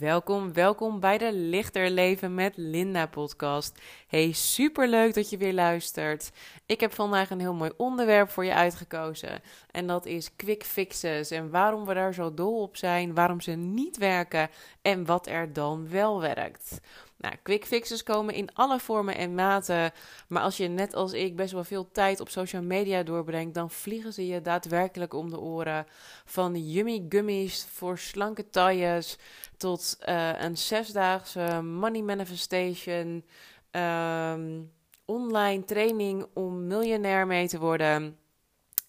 Welkom, 0.00 0.52
welkom 0.52 1.00
bij 1.00 1.18
de 1.18 1.32
Lichter 1.32 1.90
Leven 1.90 2.34
met 2.34 2.52
Linda 2.56 3.06
podcast. 3.06 3.80
Hey, 4.08 4.32
superleuk 4.32 5.14
dat 5.14 5.30
je 5.30 5.36
weer 5.36 5.52
luistert. 5.52 6.30
Ik 6.66 6.80
heb 6.80 6.92
vandaag 6.92 7.30
een 7.30 7.40
heel 7.40 7.54
mooi 7.54 7.70
onderwerp 7.76 8.30
voor 8.30 8.44
je 8.44 8.54
uitgekozen. 8.54 9.40
En 9.70 9.86
dat 9.86 10.06
is 10.06 10.36
quick 10.36 10.64
fixes 10.64 11.30
en 11.30 11.50
waarom 11.50 11.84
we 11.84 11.94
daar 11.94 12.14
zo 12.14 12.34
dol 12.34 12.62
op 12.62 12.76
zijn, 12.76 13.14
waarom 13.14 13.40
ze 13.40 13.50
niet 13.50 13.96
werken 13.96 14.48
en 14.82 15.04
wat 15.04 15.26
er 15.26 15.52
dan 15.52 15.88
wel 15.88 16.20
werkt. 16.20 16.80
Nou, 17.20 17.34
quick 17.42 17.64
fixes 17.64 18.02
komen 18.02 18.34
in 18.34 18.54
alle 18.54 18.80
vormen 18.80 19.16
en 19.16 19.34
maten. 19.34 19.92
Maar 20.28 20.42
als 20.42 20.56
je 20.56 20.68
net 20.68 20.94
als 20.94 21.12
ik 21.12 21.36
best 21.36 21.52
wel 21.52 21.64
veel 21.64 21.90
tijd 21.92 22.20
op 22.20 22.28
social 22.28 22.62
media 22.62 23.02
doorbrengt, 23.02 23.54
dan 23.54 23.70
vliegen 23.70 24.12
ze 24.12 24.26
je 24.26 24.40
daadwerkelijk 24.40 25.14
om 25.14 25.30
de 25.30 25.40
oren. 25.40 25.86
Van 26.24 26.70
yummy 26.70 27.06
gummies 27.08 27.66
voor 27.70 27.98
slanke 27.98 28.50
tailles 28.50 29.18
tot 29.56 29.98
uh, 30.08 30.42
een 30.42 30.56
zesdaagse 30.56 31.62
money 31.62 32.02
manifestation. 32.02 33.24
Um, 33.70 34.72
online 35.04 35.64
training 35.64 36.26
om 36.34 36.66
miljonair 36.66 37.26
mee 37.26 37.48
te 37.48 37.58
worden. 37.58 38.18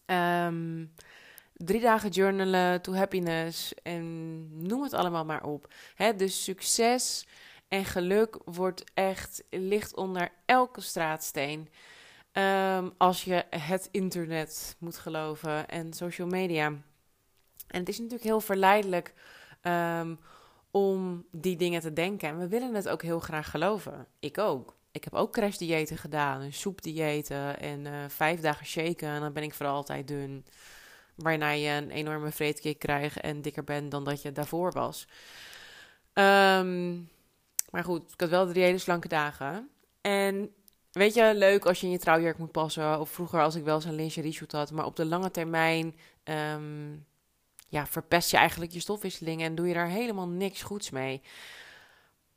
Um, 0.05 0.94
drie 1.53 1.81
dagen 1.81 2.09
journalen 2.09 2.81
to 2.81 2.94
happiness 2.94 3.73
en 3.84 4.66
noem 4.67 4.84
het 4.84 4.94
allemaal 4.94 5.25
maar 5.25 5.44
op. 5.44 5.73
Hè, 5.95 6.16
dus 6.16 6.44
succes 6.44 7.27
en 7.71 7.85
geluk 7.85 8.38
wordt 8.45 8.84
echt 8.93 9.43
licht 9.49 9.95
onder 9.95 10.31
elke 10.45 10.81
straatsteen. 10.81 11.70
Um, 12.34 12.94
als 12.97 13.23
je 13.23 13.45
het 13.49 13.88
internet 13.91 14.75
moet 14.80 14.97
geloven 14.97 15.67
en 15.67 15.94
social 15.94 16.27
media. 16.27 16.66
En 17.67 17.80
het 17.80 17.89
is 17.89 17.97
natuurlijk 17.97 18.23
heel 18.23 18.41
verleidelijk 18.41 19.13
um, 19.61 20.19
om 20.72 21.25
die 21.31 21.55
dingen 21.55 21.81
te 21.81 21.94
denken. 21.94 22.30
En 22.30 22.38
we 22.38 22.47
willen 22.47 22.73
het 22.73 22.89
ook 22.89 23.02
heel 23.02 23.19
graag 23.19 23.50
geloven. 23.50 24.08
Ik 24.19 24.38
ook. 24.38 24.75
Ik 24.91 25.03
heb 25.03 25.13
ook 25.13 25.31
crashdiëten 25.31 25.97
gedaan, 25.97 26.41
en 26.41 26.53
soepdiëten 26.53 27.59
en 27.59 27.85
uh, 27.85 27.94
vijf 28.08 28.39
dagen 28.39 28.66
shaken. 28.66 29.08
En 29.08 29.22
dan 29.22 29.33
ben 29.33 29.44
ik 29.44 29.53
voor 29.53 29.66
altijd 29.66 30.08
dun. 30.08 30.45
Waarna 31.16 31.50
je 31.50 31.69
een 31.69 31.91
enorme 31.91 32.31
vreedkick 32.31 32.80
krijgt 32.80 33.19
en 33.19 33.41
dikker 33.41 33.63
bent 33.63 33.91
dan 33.91 34.03
dat 34.03 34.22
je 34.22 34.31
daarvoor 34.31 34.72
was. 34.72 35.08
Um, 36.13 37.09
maar 37.72 37.83
goed, 37.83 38.11
ik 38.11 38.19
had 38.19 38.30
wel 38.30 38.47
drie 38.47 38.64
hele 38.64 38.77
slanke 38.77 39.08
dagen. 39.08 39.69
En 40.02 40.53
weet 40.91 41.14
je, 41.14 41.31
leuk 41.36 41.66
als 41.66 41.80
je 41.80 41.86
in 41.86 41.91
je 41.91 42.00
trouwjurk 42.00 42.38
moet 42.38 42.52
passen. 42.52 43.00
Of 43.00 43.09
vroeger 43.09 43.41
als 43.41 43.55
ik 43.55 43.63
wel 43.63 43.81
zo'n 43.81 43.95
lingerie 43.95 44.31
shoot 44.31 44.52
had. 44.52 44.72
Maar 44.72 44.86
op 44.86 44.95
de 44.95 45.05
lange 45.05 45.31
termijn 45.31 45.95
um, 46.23 47.05
ja, 47.67 47.88
verpest 47.88 48.31
je 48.31 48.38
eigenlijk 48.38 48.72
je 48.72 48.80
stofwisseling 48.80 49.41
en 49.41 49.55
doe 49.55 49.67
je 49.67 49.73
daar 49.73 49.88
helemaal 49.88 50.28
niks 50.28 50.61
goeds 50.61 50.89
mee. 50.89 51.22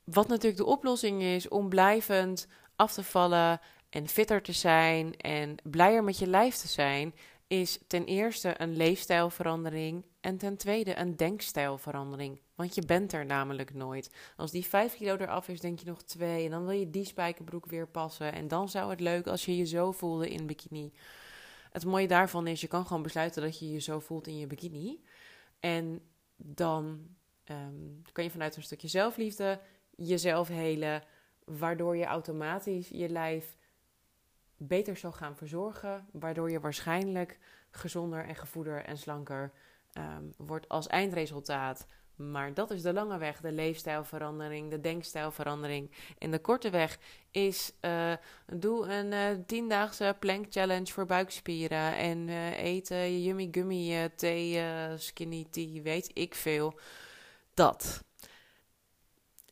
Wat 0.03 0.27
natuurlijk 0.27 0.57
de 0.57 0.65
oplossing 0.65 1.21
is 1.21 1.47
om 1.47 1.69
blijvend 1.69 2.47
af 2.75 2.93
te 2.93 3.03
vallen 3.03 3.59
en 3.89 4.07
fitter 4.07 4.41
te 4.41 4.51
zijn 4.51 5.17
en 5.17 5.55
blijer 5.63 6.03
met 6.03 6.17
je 6.17 6.27
lijf 6.27 6.55
te 6.55 6.67
zijn, 6.67 7.13
is 7.47 7.79
ten 7.87 8.05
eerste 8.05 8.61
een 8.61 8.75
leefstijlverandering 8.77 10.05
en 10.21 10.37
ten 10.37 10.57
tweede 10.57 10.97
een 10.97 11.15
denkstijlverandering. 11.15 12.39
Want 12.55 12.75
je 12.75 12.81
bent 12.85 13.13
er 13.13 13.25
namelijk 13.25 13.73
nooit. 13.73 14.09
Als 14.35 14.51
die 14.51 14.65
5 14.65 14.95
kilo 14.95 15.15
eraf 15.15 15.47
is, 15.47 15.59
denk 15.59 15.79
je 15.79 15.85
nog 15.85 16.03
twee. 16.03 16.45
En 16.45 16.51
dan 16.51 16.65
wil 16.65 16.79
je 16.79 16.89
die 16.89 17.05
spijkerbroek 17.05 17.65
weer 17.65 17.87
passen. 17.87 18.33
En 18.33 18.47
dan 18.47 18.69
zou 18.69 18.89
het 18.89 18.99
leuk 18.99 19.27
als 19.27 19.45
je 19.45 19.57
je 19.57 19.65
zo 19.65 19.91
voelde 19.91 20.29
in 20.29 20.45
bikini. 20.45 20.93
Het 21.71 21.85
mooie 21.85 22.07
daarvan 22.07 22.47
is, 22.47 22.61
je 22.61 22.67
kan 22.67 22.85
gewoon 22.85 23.03
besluiten 23.03 23.41
dat 23.41 23.59
je 23.59 23.71
je 23.71 23.79
zo 23.79 23.99
voelt 23.99 24.27
in 24.27 24.37
je 24.37 24.47
bikini. 24.47 25.03
En 25.59 26.01
dan 26.35 27.07
um, 27.45 28.01
kan 28.11 28.23
je 28.23 28.31
vanuit 28.31 28.55
een 28.55 28.63
stukje 28.63 28.87
zelfliefde 28.87 29.59
jezelf 29.95 30.47
helen. 30.47 31.03
Waardoor 31.45 31.97
je 31.97 32.05
automatisch 32.05 32.89
je 32.89 33.09
lijf 33.09 33.57
beter 34.57 34.97
zal 34.97 35.11
gaan 35.11 35.35
verzorgen. 35.35 36.05
Waardoor 36.11 36.51
je 36.51 36.59
waarschijnlijk 36.59 37.39
gezonder 37.71 38.25
en 38.25 38.35
gevoeder 38.35 38.83
en 38.83 38.97
slanker 38.97 39.51
um, 39.97 40.33
wordt 40.37 40.69
als 40.69 40.87
eindresultaat. 40.87 41.87
Maar 42.15 42.53
dat 42.53 42.71
is 42.71 42.81
de 42.81 42.93
lange 42.93 43.17
weg, 43.17 43.41
de 43.41 43.51
leefstijlverandering, 43.51 44.69
de 44.69 44.79
denkstijlverandering. 44.79 45.91
En 46.17 46.31
de 46.31 46.39
korte 46.39 46.69
weg 46.69 46.97
is: 47.31 47.71
uh, 47.81 48.13
doe 48.45 48.87
een 48.87 49.11
uh, 49.11 49.43
tiendaagse 49.45 50.15
plank 50.19 50.45
challenge 50.49 50.91
voor 50.91 51.05
buikspieren. 51.05 51.95
En 51.95 52.27
uh, 52.27 52.63
eten 52.63 53.21
yummy 53.21 53.47
gummy 53.51 54.09
thee, 54.15 54.61
skinny 54.97 55.45
tea, 55.49 55.81
weet 55.81 56.11
ik 56.13 56.35
veel. 56.35 56.79
Dat. 57.53 58.03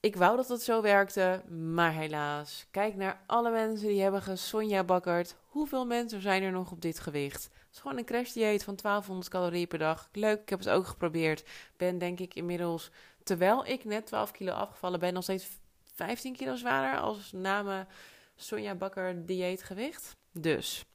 Ik 0.03 0.15
wou 0.15 0.35
dat 0.35 0.47
het 0.47 0.61
zo 0.61 0.81
werkte, 0.81 1.41
maar 1.49 1.93
helaas. 1.93 2.65
Kijk 2.71 2.95
naar 2.95 3.21
alle 3.25 3.51
mensen 3.51 3.87
die 3.87 4.01
hebben 4.01 4.21
gesonja 4.21 4.83
bakkerd. 4.83 5.35
Hoeveel 5.47 5.85
mensen 5.85 6.21
zijn 6.21 6.43
er 6.43 6.51
nog 6.51 6.71
op 6.71 6.81
dit 6.81 6.99
gewicht? 6.99 7.43
Het 7.43 7.67
is 7.73 7.79
gewoon 7.79 7.97
een 7.97 8.05
crashdieet 8.05 8.63
van 8.63 8.75
1200 8.75 9.29
calorieën 9.29 9.67
per 9.67 9.79
dag. 9.79 10.09
Leuk, 10.11 10.41
ik 10.41 10.49
heb 10.49 10.59
het 10.59 10.69
ook 10.69 10.87
geprobeerd. 10.87 11.43
Ben 11.77 11.97
denk 11.97 12.19
ik 12.19 12.33
inmiddels, 12.33 12.91
terwijl 13.23 13.65
ik 13.65 13.83
net 13.83 14.05
12 14.05 14.31
kilo 14.31 14.51
afgevallen 14.51 14.99
ben, 14.99 15.13
nog 15.13 15.23
steeds 15.23 15.47
15 15.95 16.35
kilo 16.35 16.55
zwaarder 16.55 16.99
als 16.99 17.31
na 17.31 17.61
mijn 17.61 17.87
Sonja 18.35 18.75
Bakker 18.75 19.25
dieetgewicht. 19.25 20.15
Dus, 20.31 20.85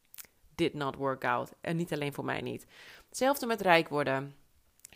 did 0.54 0.75
not 0.75 0.96
work 0.96 1.25
out. 1.25 1.52
En 1.60 1.76
niet 1.76 1.92
alleen 1.92 2.12
voor 2.12 2.25
mij 2.25 2.40
niet. 2.40 2.66
Hetzelfde 3.08 3.46
met 3.46 3.60
rijk 3.60 3.88
worden. 3.88 4.36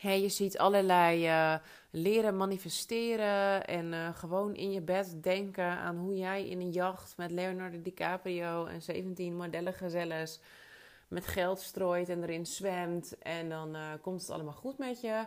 Hey, 0.03 0.21
je 0.21 0.29
ziet 0.29 0.59
allerlei 0.59 1.27
uh, 1.27 1.55
leren 1.91 2.37
manifesteren 2.37 3.67
en 3.67 3.93
uh, 3.93 4.17
gewoon 4.17 4.55
in 4.55 4.73
je 4.73 4.81
bed 4.81 5.23
denken 5.23 5.65
aan 5.65 5.97
hoe 5.97 6.17
jij 6.17 6.49
in 6.49 6.61
een 6.61 6.71
jacht 6.71 7.17
met 7.17 7.31
Leonardo 7.31 7.83
DiCaprio 7.83 8.67
en 8.67 8.83
17 8.83 9.37
modellengezelles 9.37 10.41
met 11.09 11.27
geld 11.27 11.61
strooit 11.61 12.09
en 12.09 12.23
erin 12.23 12.47
zwemt 12.47 13.19
en 13.19 13.49
dan 13.49 13.77
uh, 13.77 13.93
komt 14.01 14.21
het 14.21 14.31
allemaal 14.31 14.53
goed 14.53 14.79
met 14.79 15.01
je. 15.01 15.27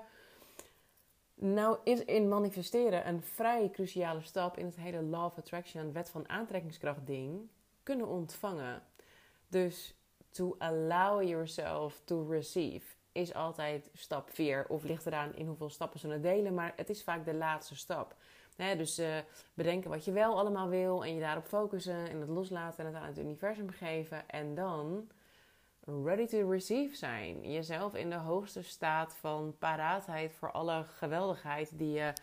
Nou 1.35 1.77
is 1.83 2.03
in 2.03 2.27
manifesteren 2.27 3.07
een 3.07 3.21
vrij 3.21 3.69
cruciale 3.69 4.21
stap 4.21 4.57
in 4.57 4.65
het 4.65 4.75
hele 4.75 5.01
Law 5.01 5.25
of 5.25 5.37
Attraction, 5.37 5.93
wet 5.93 6.09
van 6.09 6.29
aantrekkingskracht 6.29 7.07
ding, 7.07 7.49
kunnen 7.83 8.07
ontvangen. 8.07 8.83
Dus 9.47 9.95
to 10.29 10.55
allow 10.57 11.21
yourself 11.27 12.01
to 12.05 12.27
receive 12.29 12.94
is 13.15 13.33
altijd 13.33 13.89
stap 13.93 14.29
4. 14.29 14.65
Of 14.67 14.83
ligt 14.83 15.05
eraan 15.05 15.35
in 15.35 15.47
hoeveel 15.47 15.69
stappen 15.69 15.99
ze 15.99 16.07
het 16.07 16.23
delen, 16.23 16.53
maar 16.53 16.73
het 16.75 16.89
is 16.89 17.03
vaak 17.03 17.25
de 17.25 17.33
laatste 17.33 17.75
stap. 17.75 18.15
dus 18.55 18.99
uh, 18.99 19.17
bedenken 19.53 19.89
wat 19.89 20.05
je 20.05 20.11
wel 20.11 20.37
allemaal 20.37 20.69
wil 20.69 21.03
en 21.03 21.13
je 21.13 21.19
daarop 21.19 21.45
focussen 21.45 22.09
en 22.09 22.19
het 22.19 22.29
loslaten 22.29 22.85
en 22.85 22.93
het 22.93 23.01
aan 23.01 23.07
het 23.07 23.17
universum 23.17 23.69
geven. 23.69 24.29
En 24.29 24.55
dan 24.55 25.09
ready 25.85 26.25
to 26.25 26.49
receive 26.51 26.95
zijn. 26.95 27.51
Jezelf 27.51 27.93
in 27.93 28.09
de 28.09 28.15
hoogste 28.15 28.61
staat 28.61 29.15
van 29.15 29.55
paraatheid 29.59 30.33
voor 30.33 30.51
alle 30.51 30.83
geweldigheid 30.83 31.77
die 31.77 31.91
je 31.91 32.13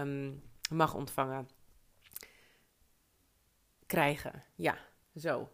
um, 0.00 0.42
mag 0.70 0.94
ontvangen. 0.94 1.48
Krijgen. 3.86 4.42
Ja, 4.54 4.76
zo. 5.16 5.48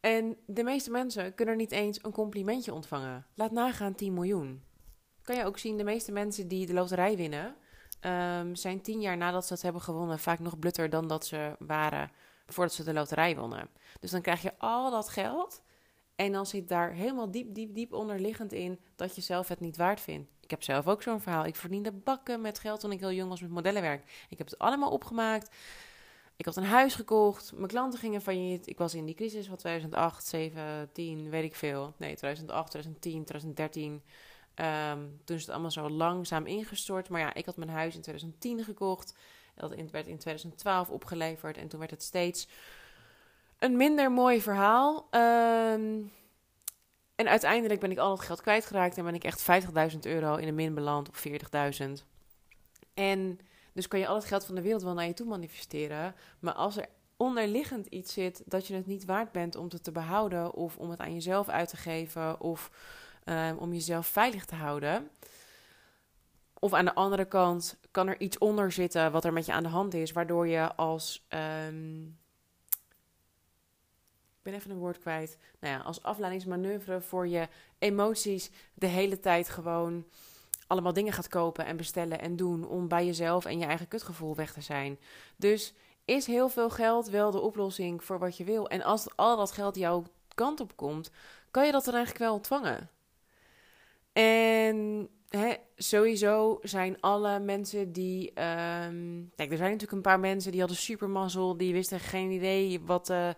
En 0.00 0.36
de 0.46 0.62
meeste 0.62 0.90
mensen 0.90 1.34
kunnen 1.34 1.56
niet 1.56 1.72
eens 1.72 2.04
een 2.04 2.12
complimentje 2.12 2.74
ontvangen. 2.74 3.26
Laat 3.34 3.50
nagaan 3.50 3.94
10 3.94 4.14
miljoen. 4.14 4.62
Kan 5.22 5.36
je 5.36 5.44
ook 5.44 5.58
zien, 5.58 5.76
de 5.76 5.84
meeste 5.84 6.12
mensen 6.12 6.48
die 6.48 6.66
de 6.66 6.72
loterij 6.72 7.16
winnen, 7.16 7.56
um, 8.00 8.54
zijn 8.54 8.80
tien 8.82 9.00
jaar 9.00 9.16
nadat 9.16 9.46
ze 9.46 9.52
het 9.52 9.62
hebben 9.62 9.82
gewonnen 9.82 10.18
vaak 10.18 10.38
nog 10.38 10.58
blutter 10.58 10.90
dan 10.90 11.08
dat 11.08 11.26
ze 11.26 11.56
waren 11.58 12.10
voordat 12.46 12.74
ze 12.74 12.84
de 12.84 12.92
loterij 12.92 13.36
wonnen. 13.36 13.68
Dus 14.00 14.10
dan 14.10 14.20
krijg 14.20 14.42
je 14.42 14.58
al 14.58 14.90
dat 14.90 15.08
geld 15.08 15.62
en 16.14 16.32
dan 16.32 16.46
zit 16.46 16.68
daar 16.68 16.92
helemaal 16.92 17.30
diep, 17.30 17.54
diep, 17.54 17.74
diep 17.74 17.92
onderliggend 17.92 18.52
in 18.52 18.80
dat 18.96 19.14
je 19.14 19.20
zelf 19.20 19.48
het 19.48 19.60
niet 19.60 19.76
waard 19.76 20.00
vindt. 20.00 20.30
Ik 20.40 20.50
heb 20.50 20.62
zelf 20.62 20.86
ook 20.86 21.02
zo'n 21.02 21.20
verhaal. 21.20 21.44
Ik 21.44 21.56
verdiende 21.56 21.92
bakken 21.92 22.40
met 22.40 22.58
geld 22.58 22.80
toen 22.80 22.92
ik 22.92 23.00
heel 23.00 23.12
jong 23.12 23.28
was 23.28 23.40
met 23.40 23.50
modellenwerk. 23.50 24.26
Ik 24.28 24.38
heb 24.38 24.46
het 24.46 24.58
allemaal 24.58 24.90
opgemaakt. 24.90 25.56
Ik 26.38 26.44
had 26.44 26.56
een 26.56 26.64
huis 26.64 26.94
gekocht. 26.94 27.52
Mijn 27.52 27.66
klanten 27.66 27.98
gingen 27.98 28.20
failliet. 28.20 28.66
Ik 28.66 28.78
was 28.78 28.94
in 28.94 29.04
die 29.04 29.14
crisis 29.14 29.46
van 29.46 29.56
2008, 29.56 30.26
7, 30.26 30.90
10, 30.92 31.30
weet 31.30 31.44
ik 31.44 31.54
veel. 31.54 31.94
Nee, 31.96 32.16
2008, 32.16 32.70
2010, 32.70 33.24
2013. 33.24 34.02
Um, 34.54 35.20
toen 35.24 35.36
is 35.36 35.42
het 35.42 35.50
allemaal 35.50 35.70
zo 35.70 35.90
langzaam 35.90 36.46
ingestort. 36.46 37.08
Maar 37.08 37.20
ja, 37.20 37.34
ik 37.34 37.46
had 37.46 37.56
mijn 37.56 37.70
huis 37.70 37.94
in 37.94 38.00
2010 38.00 38.64
gekocht. 38.64 39.14
Dat 39.54 39.74
werd 39.90 40.06
in 40.06 40.18
2012 40.18 40.90
opgeleverd. 40.90 41.56
En 41.56 41.68
toen 41.68 41.78
werd 41.78 41.90
het 41.90 42.02
steeds 42.02 42.48
een 43.58 43.76
minder 43.76 44.12
mooi 44.12 44.40
verhaal. 44.40 44.96
Um, 44.96 46.12
en 47.14 47.28
uiteindelijk 47.28 47.80
ben 47.80 47.90
ik 47.90 47.98
al 47.98 48.10
het 48.10 48.20
geld 48.20 48.40
kwijtgeraakt. 48.40 48.96
En 48.96 49.04
ben 49.04 49.14
ik 49.14 49.24
echt 49.24 49.46
50.000 49.92 49.98
euro 50.00 50.36
in 50.36 50.46
de 50.46 50.52
min 50.52 50.74
beland. 50.74 51.08
Of 51.08 51.24
40.000. 51.28 52.04
En 52.94 53.40
dus 53.78 53.88
kan 53.88 53.98
je 53.98 54.06
al 54.06 54.14
het 54.14 54.24
geld 54.24 54.44
van 54.44 54.54
de 54.54 54.62
wereld 54.62 54.82
wel 54.82 54.94
naar 54.94 55.06
je 55.06 55.12
toe 55.14 55.26
manifesteren. 55.26 56.14
Maar 56.38 56.54
als 56.54 56.76
er 56.76 56.88
onderliggend 57.16 57.86
iets 57.86 58.12
zit 58.12 58.42
dat 58.46 58.66
je 58.66 58.74
het 58.74 58.86
niet 58.86 59.04
waard 59.04 59.32
bent 59.32 59.56
om 59.56 59.66
het 59.68 59.84
te 59.84 59.92
behouden, 59.92 60.54
of 60.54 60.76
om 60.76 60.90
het 60.90 60.98
aan 61.00 61.14
jezelf 61.14 61.48
uit 61.48 61.68
te 61.68 61.76
geven, 61.76 62.40
of 62.40 62.70
um, 63.24 63.56
om 63.58 63.72
jezelf 63.72 64.06
veilig 64.06 64.44
te 64.44 64.54
houden, 64.54 65.10
Of 66.60 66.72
aan 66.72 66.84
de 66.84 66.94
andere 66.94 67.24
kant 67.24 67.76
kan 67.90 68.08
er 68.08 68.20
iets 68.20 68.38
onder 68.38 68.72
zitten 68.72 69.12
wat 69.12 69.24
er 69.24 69.32
met 69.32 69.46
je 69.46 69.52
aan 69.52 69.62
de 69.62 69.68
hand 69.68 69.94
is, 69.94 70.12
waardoor 70.12 70.46
je 70.48 70.74
als. 70.74 71.24
ehm, 71.28 72.02
ik 74.38 74.42
ben 74.42 74.54
even 74.54 74.70
een 74.70 74.78
woord 74.78 74.98
kwijt. 74.98 75.38
Nou 75.60 75.74
ja, 75.74 75.80
als 75.80 76.02
afleidingsmanoeuvre 76.02 77.00
voor 77.00 77.26
je 77.26 77.48
emoties 77.78 78.50
de 78.74 78.86
hele 78.86 79.20
tijd 79.20 79.48
gewoon 79.48 80.04
allemaal 80.68 80.92
dingen 80.92 81.12
gaat 81.12 81.28
kopen 81.28 81.66
en 81.66 81.76
bestellen 81.76 82.20
en 82.20 82.36
doen 82.36 82.68
om 82.68 82.88
bij 82.88 83.06
jezelf 83.06 83.44
en 83.44 83.58
je 83.58 83.64
eigen 83.64 83.88
kutgevoel 83.88 84.34
weg 84.34 84.52
te 84.52 84.60
zijn. 84.60 84.98
Dus 85.36 85.74
is 86.04 86.26
heel 86.26 86.48
veel 86.48 86.70
geld 86.70 87.08
wel 87.08 87.30
de 87.30 87.40
oplossing 87.40 88.04
voor 88.04 88.18
wat 88.18 88.36
je 88.36 88.44
wil? 88.44 88.68
En 88.68 88.82
als 88.82 89.16
al 89.16 89.36
dat 89.36 89.52
geld 89.52 89.76
jouw 89.76 90.04
kant 90.34 90.60
op 90.60 90.76
komt, 90.76 91.10
kan 91.50 91.66
je 91.66 91.72
dat 91.72 91.84
dan 91.84 91.94
eigenlijk 91.94 92.24
wel 92.24 92.34
ontvangen? 92.34 92.90
En 94.12 95.08
hè, 95.28 95.54
sowieso 95.76 96.58
zijn 96.62 97.00
alle 97.00 97.38
mensen 97.38 97.92
die. 97.92 98.32
ehm, 98.32 99.22
kijk, 99.34 99.50
er 99.50 99.56
zijn 99.56 99.70
natuurlijk 99.70 99.92
een 99.92 100.00
paar 100.00 100.20
mensen 100.20 100.50
die 100.50 100.60
hadden 100.60 100.78
supermazzel. 100.78 101.56
Die 101.56 101.72
wisten 101.72 102.00
geen 102.00 102.30
idee 102.30 102.80
wat 102.80 103.10
uh, 103.10 103.28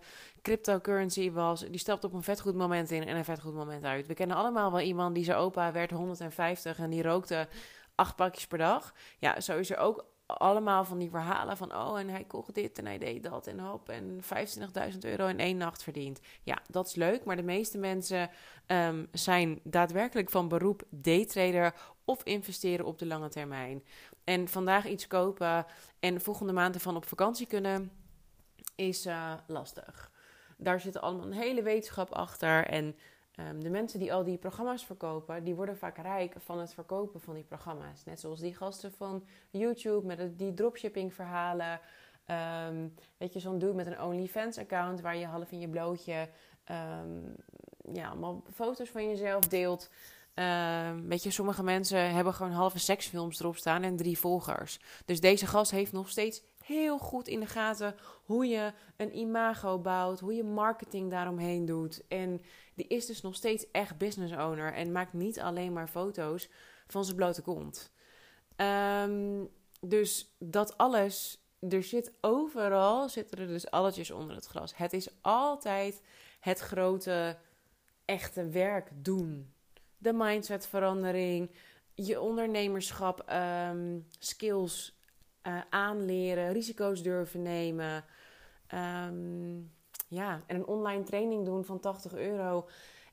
cryptocurrency 0.41 1.31
was. 1.31 1.59
Die 1.59 1.79
stapte 1.79 2.07
op 2.07 2.13
een 2.13 2.23
vet 2.23 2.41
goed 2.41 2.55
moment 2.55 2.91
in 2.91 3.07
en 3.07 3.15
een 3.15 3.25
vet 3.25 3.41
goed 3.41 3.53
moment 3.53 3.83
uit. 3.83 4.07
We 4.07 4.13
kennen 4.13 4.37
allemaal 4.37 4.71
wel 4.71 4.81
iemand 4.81 5.15
die 5.15 5.23
zijn 5.23 5.37
opa 5.37 5.71
werd 5.71 5.91
150 5.91 6.79
en 6.79 6.89
die 6.89 7.03
rookte 7.03 7.47
acht 7.95 8.15
pakjes 8.15 8.47
per 8.47 8.57
dag. 8.57 8.93
Ja, 9.19 9.35
er 9.69 9.77
ook 9.77 10.05
allemaal 10.37 10.85
van 10.85 10.97
die 10.97 11.09
verhalen 11.09 11.57
van... 11.57 11.75
oh, 11.75 11.99
en 11.99 12.09
hij 12.09 12.23
kocht 12.23 12.55
dit 12.55 12.77
en 12.77 12.85
hij 12.85 12.97
deed 12.97 13.23
dat 13.23 13.47
en 13.47 13.59
hop... 13.59 13.89
en 13.89 14.21
25.000 14.91 14.97
euro 14.99 15.27
in 15.27 15.39
één 15.39 15.57
nacht 15.57 15.83
verdiend. 15.83 16.19
Ja, 16.43 16.61
dat 16.67 16.87
is 16.87 16.95
leuk, 16.95 17.23
maar 17.23 17.35
de 17.35 17.43
meeste 17.43 17.77
mensen 17.77 18.29
um, 18.67 19.07
zijn 19.11 19.59
daadwerkelijk 19.63 20.29
van 20.29 20.47
beroep 20.47 20.83
daytrader... 20.89 21.73
of 22.05 22.23
investeren 22.23 22.85
op 22.85 22.99
de 22.99 23.05
lange 23.05 23.29
termijn. 23.29 23.83
En 24.23 24.47
vandaag 24.47 24.87
iets 24.87 25.07
kopen 25.07 25.65
en 25.99 26.21
volgende 26.21 26.53
maand 26.53 26.75
ervan 26.75 26.95
op 26.95 27.05
vakantie 27.05 27.47
kunnen... 27.47 27.91
is 28.75 29.05
uh, 29.05 29.33
lastig. 29.47 30.11
Daar 30.57 30.79
zit 30.79 31.01
allemaal 31.01 31.25
een 31.25 31.31
hele 31.31 31.61
wetenschap 31.61 32.11
achter 32.13 32.67
en... 32.67 32.95
Um, 33.39 33.63
de 33.63 33.69
mensen 33.69 33.99
die 33.99 34.13
al 34.13 34.23
die 34.23 34.37
programma's 34.37 34.85
verkopen, 34.85 35.43
die 35.43 35.55
worden 35.55 35.77
vaak 35.77 35.97
rijk 35.97 36.35
van 36.37 36.59
het 36.59 36.73
verkopen 36.73 37.21
van 37.21 37.33
die 37.33 37.43
programma's. 37.43 38.03
Net 38.05 38.19
zoals 38.19 38.39
die 38.39 38.55
gasten 38.55 38.91
van 38.91 39.25
YouTube 39.49 40.05
met 40.05 40.37
die 40.37 40.53
dropshipping 40.53 41.13
verhalen. 41.13 41.79
Um, 42.67 42.93
weet 43.17 43.33
je, 43.33 43.39
zo'n 43.39 43.59
dude 43.59 43.73
met 43.73 43.87
een 43.87 44.01
OnlyFans 44.01 44.57
account 44.57 45.01
waar 45.01 45.17
je 45.17 45.25
half 45.25 45.51
in 45.51 45.59
je 45.59 45.69
blootje 45.69 46.29
um, 46.71 47.35
ja, 47.93 48.07
allemaal 48.07 48.43
foto's 48.53 48.89
van 48.89 49.09
jezelf 49.09 49.47
deelt. 49.47 49.89
weet 51.07 51.23
je, 51.23 51.31
sommige 51.31 51.63
mensen 51.63 52.13
hebben 52.13 52.33
gewoon 52.33 52.51
halve 52.51 52.79
seksfilms 52.79 53.39
erop 53.39 53.55
staan 53.55 53.83
en 53.83 53.95
drie 53.95 54.17
volgers. 54.17 54.79
Dus 55.05 55.19
deze 55.19 55.47
gast 55.47 55.71
heeft 55.71 55.91
nog 55.91 56.09
steeds 56.09 56.43
heel 56.71 56.97
goed 56.97 57.27
in 57.27 57.39
de 57.39 57.45
gaten 57.45 57.95
hoe 58.25 58.47
je 58.47 58.73
een 58.97 59.17
imago 59.17 59.79
bouwt, 59.79 60.19
hoe 60.19 60.33
je 60.33 60.43
marketing 60.43 61.09
daaromheen 61.09 61.65
doet. 61.65 62.07
En 62.07 62.41
die 62.73 62.87
is 62.87 63.05
dus 63.05 63.21
nog 63.21 63.35
steeds 63.35 63.71
echt 63.71 63.97
business 63.97 64.33
owner 64.33 64.73
en 64.73 64.91
maakt 64.91 65.13
niet 65.13 65.39
alleen 65.39 65.73
maar 65.73 65.87
foto's 65.87 66.49
van 66.87 67.05
zijn 67.05 67.15
blote 67.17 67.41
kont. 67.41 67.91
Um, 68.55 69.49
dus 69.79 70.35
dat 70.39 70.77
alles, 70.77 71.45
er 71.59 71.83
zit 71.83 72.13
overal, 72.21 73.09
zitten 73.09 73.39
er 73.39 73.47
dus 73.47 73.71
alletjes 73.71 74.11
onder 74.11 74.35
het 74.35 74.45
gras. 74.45 74.77
Het 74.77 74.93
is 74.93 75.09
altijd 75.21 76.01
het 76.39 76.59
grote, 76.59 77.37
echte 78.05 78.49
werk 78.49 78.89
doen. 78.93 79.53
De 79.97 80.13
mindsetverandering, 80.13 81.51
je 81.93 82.21
ondernemerschap, 82.21 83.33
um, 83.69 84.07
skills 84.19 84.99
uh, 85.47 85.61
aanleren, 85.69 86.51
risico's 86.51 87.03
durven 87.03 87.41
nemen. 87.41 88.05
Um, 88.73 89.71
ja, 90.07 90.43
en 90.47 90.55
een 90.55 90.65
online 90.65 91.03
training 91.03 91.45
doen 91.45 91.65
van 91.65 91.79
80 91.79 92.13
euro. 92.13 92.67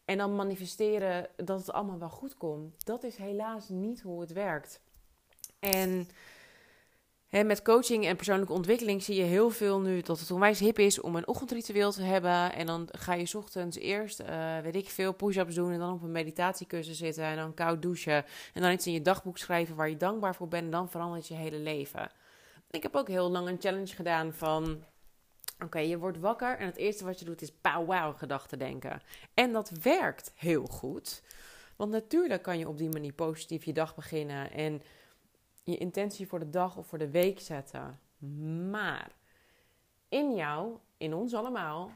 En 0.04 0.18
dan 0.18 0.36
manifesteren 0.36 1.28
dat 1.36 1.58
het 1.58 1.72
allemaal 1.72 1.98
wel 1.98 2.08
goed 2.08 2.36
komt. 2.36 2.86
Dat 2.86 3.04
is 3.04 3.16
helaas 3.16 3.68
niet 3.68 4.00
hoe 4.00 4.20
het 4.20 4.32
werkt. 4.32 4.80
En 5.58 6.08
met 7.30 7.62
coaching 7.62 8.06
en 8.06 8.16
persoonlijke 8.16 8.52
ontwikkeling 8.52 9.02
zie 9.02 9.16
je 9.16 9.22
heel 9.22 9.50
veel 9.50 9.80
nu 9.80 10.00
dat 10.00 10.20
het 10.20 10.30
onwijs 10.30 10.58
hip 10.58 10.78
is 10.78 11.00
om 11.00 11.16
een 11.16 11.26
ochtendritueel 11.26 11.92
te 11.92 12.02
hebben. 12.02 12.52
En 12.52 12.66
dan 12.66 12.88
ga 12.92 13.14
je 13.14 13.36
ochtends 13.36 13.76
eerst, 13.76 14.20
uh, 14.20 14.58
weet 14.58 14.76
ik 14.76 14.88
veel, 14.88 15.12
push-ups 15.12 15.54
doen. 15.54 15.72
En 15.72 15.78
dan 15.78 15.92
op 15.92 16.02
een 16.02 16.12
meditatiekussen 16.12 16.94
zitten. 16.94 17.24
En 17.24 17.36
dan 17.36 17.54
koud 17.54 17.82
douchen. 17.82 18.24
En 18.54 18.62
dan 18.62 18.72
iets 18.72 18.86
in 18.86 18.92
je 18.92 19.02
dagboek 19.02 19.38
schrijven 19.38 19.76
waar 19.76 19.88
je 19.88 19.96
dankbaar 19.96 20.34
voor 20.34 20.48
bent. 20.48 20.64
En 20.64 20.70
dan 20.70 20.90
verandert 20.90 21.28
je 21.28 21.34
hele 21.34 21.58
leven. 21.58 22.10
Ik 22.70 22.82
heb 22.82 22.96
ook 22.96 23.08
heel 23.08 23.30
lang 23.30 23.48
een 23.48 23.60
challenge 23.60 23.94
gedaan 23.94 24.32
van 24.32 24.84
Oké, 25.64 25.78
je 25.78 25.98
wordt 25.98 26.18
wakker 26.18 26.58
en 26.58 26.66
het 26.66 26.76
eerste 26.76 27.04
wat 27.04 27.18
je 27.18 27.24
doet 27.24 27.42
is 27.42 27.52
pow 27.60 27.86
wow 27.86 28.18
gedachten 28.18 28.58
denken. 28.58 29.02
En 29.34 29.52
dat 29.52 29.70
werkt 29.82 30.32
heel 30.34 30.66
goed. 30.66 31.22
Want 31.76 31.90
natuurlijk 31.90 32.42
kan 32.42 32.58
je 32.58 32.68
op 32.68 32.78
die 32.78 32.88
manier 32.88 33.12
positief 33.12 33.64
je 33.64 33.72
dag 33.72 33.94
beginnen 33.94 34.50
en 34.50 34.82
je 35.72 35.78
intentie 35.78 36.26
voor 36.26 36.38
de 36.38 36.50
dag 36.50 36.76
of 36.76 36.86
voor 36.86 36.98
de 36.98 37.10
week 37.10 37.40
zetten. 37.40 38.00
Maar 38.70 39.10
in 40.08 40.34
jou, 40.34 40.76
in 40.96 41.14
ons 41.14 41.34
allemaal, 41.34 41.90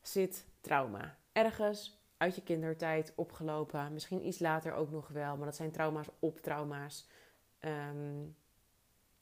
zit 0.00 0.46
trauma. 0.60 1.16
Ergens 1.32 2.00
uit 2.16 2.34
je 2.34 2.42
kindertijd 2.42 3.12
opgelopen. 3.14 3.92
Misschien 3.92 4.26
iets 4.26 4.38
later 4.38 4.72
ook 4.72 4.90
nog 4.90 5.08
wel, 5.08 5.36
maar 5.36 5.46
dat 5.46 5.56
zijn 5.56 5.70
trauma's 5.70 6.08
op 6.18 6.40
trauma's. 6.40 7.08
Um, 7.60 8.36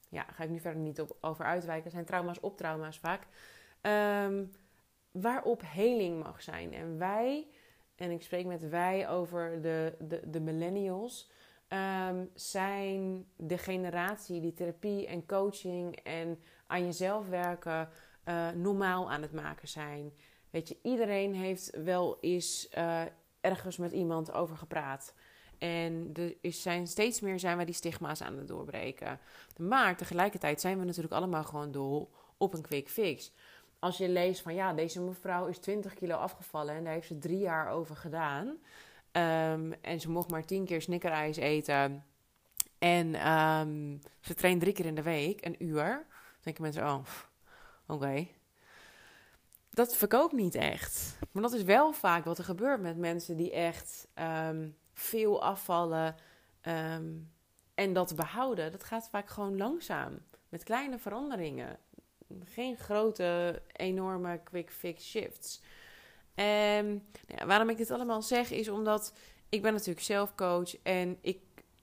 ja, 0.08 0.22
ga 0.22 0.42
ik 0.42 0.50
nu 0.50 0.60
verder 0.60 0.82
niet 0.82 1.00
op, 1.00 1.16
over 1.20 1.44
uitwijken. 1.44 1.84
Het 1.84 1.92
zijn 1.92 2.04
trauma's 2.04 2.40
op 2.40 2.56
trauma's 2.56 2.98
vaak. 2.98 3.26
Um, 3.82 4.50
waarop 5.10 5.62
heling 5.64 6.22
mag 6.22 6.42
zijn. 6.42 6.72
En 6.72 6.98
wij, 6.98 7.46
en 7.94 8.10
ik 8.10 8.22
spreek 8.22 8.46
met 8.46 8.68
wij 8.68 9.08
over 9.08 9.62
de, 9.62 9.96
de, 10.00 10.30
de 10.30 10.40
millennials, 10.40 11.30
um, 11.68 12.30
zijn 12.34 13.26
de 13.36 13.58
generatie 13.58 14.40
die 14.40 14.54
therapie 14.54 15.06
en 15.06 15.26
coaching 15.26 15.96
en 15.96 16.42
aan 16.66 16.84
jezelf 16.84 17.28
werken 17.28 17.88
uh, 18.28 18.50
normaal 18.50 19.10
aan 19.10 19.22
het 19.22 19.32
maken 19.32 19.68
zijn. 19.68 20.12
Weet 20.50 20.68
je, 20.68 20.78
iedereen 20.82 21.34
heeft 21.34 21.70
wel 21.84 22.18
eens 22.20 22.68
uh, 22.78 23.02
ergens 23.40 23.76
met 23.76 23.92
iemand 23.92 24.32
over 24.32 24.56
gepraat. 24.56 25.14
En 25.58 26.10
er 26.14 26.52
zijn 26.52 26.86
steeds 26.86 27.20
meer 27.20 27.38
zijn 27.38 27.56
wij 27.56 27.64
die 27.64 27.74
stigma's 27.74 28.22
aan 28.22 28.36
het 28.36 28.48
doorbreken. 28.48 29.20
Maar 29.56 29.96
tegelijkertijd 29.96 30.60
zijn 30.60 30.78
we 30.78 30.84
natuurlijk 30.84 31.14
allemaal 31.14 31.44
gewoon 31.44 31.72
dol 31.72 32.10
op 32.36 32.54
een 32.54 32.62
quick 32.62 32.88
fix. 32.88 33.32
Als 33.78 33.96
je 33.96 34.08
leest 34.08 34.42
van 34.42 34.54
ja, 34.54 34.72
deze 34.72 35.00
mevrouw 35.00 35.46
is 35.46 35.58
20 35.58 35.94
kilo 35.94 36.16
afgevallen 36.16 36.74
en 36.74 36.84
daar 36.84 36.92
heeft 36.92 37.06
ze 37.06 37.18
drie 37.18 37.38
jaar 37.38 37.70
over 37.70 37.96
gedaan. 37.96 38.58
Um, 39.16 39.72
en 39.72 40.00
ze 40.00 40.10
mocht 40.10 40.30
maar 40.30 40.44
10 40.44 40.64
keer 40.64 40.82
snickerijs 40.82 41.36
eten. 41.36 42.04
En 42.78 43.28
um, 43.32 44.00
ze 44.20 44.34
traint 44.34 44.60
drie 44.60 44.72
keer 44.72 44.86
in 44.86 44.94
de 44.94 45.02
week, 45.02 45.44
een 45.44 45.64
uur. 45.64 45.84
Dan 45.84 46.42
denken 46.42 46.62
mensen, 46.62 46.86
oh, 46.86 47.04
oké. 47.86 48.26
Dat 49.70 49.96
verkoopt 49.96 50.32
niet 50.32 50.54
echt. 50.54 51.18
Maar 51.32 51.42
dat 51.42 51.52
is 51.52 51.62
wel 51.62 51.92
vaak 51.92 52.24
wat 52.24 52.38
er 52.38 52.44
gebeurt 52.44 52.80
met 52.80 52.96
mensen 52.96 53.36
die 53.36 53.52
echt 53.52 54.08
um, 54.48 54.76
veel 54.92 55.42
afvallen 55.42 56.14
en 57.74 57.92
dat 57.92 58.16
behouden. 58.16 58.72
Dat 58.72 58.84
gaat 58.84 59.08
vaak 59.08 59.28
gewoon 59.28 59.56
langzaam. 59.56 60.18
Met 60.48 60.64
kleine 60.64 60.98
veranderingen. 60.98 61.78
Geen 62.44 62.76
grote, 62.76 63.62
enorme 63.72 64.40
quick 64.44 64.70
fix 64.70 65.04
shifts. 65.04 65.62
Ja, 66.36 67.46
waarom 67.46 67.70
ik 67.70 67.76
dit 67.76 67.90
allemaal 67.90 68.22
zeg 68.22 68.50
is 68.50 68.68
omdat 68.68 69.12
ik 69.48 69.62
ben 69.62 69.72
natuurlijk 69.72 70.06
zelf 70.06 70.34
coach 70.34 70.82
en 70.82 71.18
ik 71.20 71.38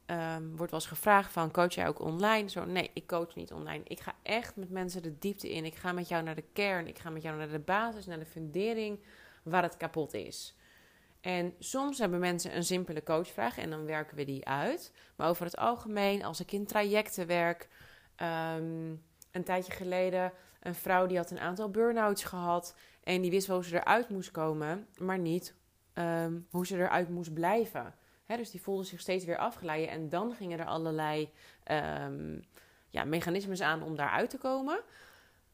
um, 0.05 0.57
word 0.57 0.71
wel 0.71 0.79
eens 0.79 0.89
gevraagd 0.89 1.31
van 1.31 1.51
coach 1.51 1.73
jij 1.73 1.87
ook 1.87 1.99
online? 1.99 2.49
Zo 2.49 2.65
nee, 2.65 2.91
ik 2.93 3.07
coach 3.07 3.35
niet 3.35 3.51
online. 3.51 3.83
Ik 3.87 3.99
ga 3.99 4.15
echt 4.23 4.55
met 4.55 4.69
mensen 4.69 5.01
de 5.01 5.17
diepte 5.19 5.51
in. 5.51 5.65
Ik 5.65 5.75
ga 5.75 5.91
met 5.91 6.07
jou 6.07 6.23
naar 6.23 6.35
de 6.35 6.45
kern. 6.53 6.87
Ik 6.87 6.99
ga 6.99 7.09
met 7.09 7.21
jou 7.21 7.37
naar 7.37 7.49
de 7.49 7.59
basis, 7.59 8.05
naar 8.05 8.19
de 8.19 8.25
fundering 8.25 8.99
waar 9.43 9.63
het 9.63 9.77
kapot 9.77 10.13
is. 10.13 10.55
En 11.21 11.53
soms 11.59 11.99
hebben 11.99 12.19
mensen 12.19 12.55
een 12.55 12.63
simpele 12.63 13.03
coachvraag 13.03 13.57
en 13.57 13.69
dan 13.69 13.85
werken 13.85 14.17
we 14.17 14.25
die 14.25 14.45
uit. 14.45 14.91
Maar 15.15 15.29
over 15.29 15.45
het 15.45 15.57
algemeen, 15.57 16.23
als 16.23 16.39
ik 16.39 16.51
in 16.51 16.65
trajecten 16.65 17.27
werk, 17.27 17.69
um, 18.21 19.03
een 19.31 19.43
tijdje 19.43 19.71
geleden 19.71 20.31
een 20.59 20.75
vrouw 20.75 21.05
die 21.05 21.17
had 21.17 21.31
een 21.31 21.39
aantal 21.39 21.69
burn-outs 21.69 22.23
gehad 22.23 22.75
en 23.03 23.21
die 23.21 23.31
wist 23.31 23.47
hoe 23.47 23.63
ze 23.63 23.75
eruit 23.75 24.09
moest 24.09 24.31
komen, 24.31 24.87
maar 24.97 25.19
niet 25.19 25.55
um, 25.93 26.47
hoe 26.49 26.65
ze 26.65 26.77
eruit 26.77 27.09
moest 27.09 27.33
blijven. 27.33 27.95
Dus 28.37 28.51
die 28.51 28.61
voelde 28.61 28.83
zich 28.83 28.99
steeds 28.99 29.25
weer 29.25 29.37
afgeleid 29.37 29.89
en 29.89 30.09
dan 30.09 30.33
gingen 30.33 30.59
er 30.59 30.65
allerlei 30.65 31.29
um, 31.71 32.43
ja, 32.89 33.03
mechanismes 33.03 33.61
aan 33.61 33.83
om 33.83 33.95
daaruit 33.95 34.29
te 34.29 34.37
komen. 34.37 34.79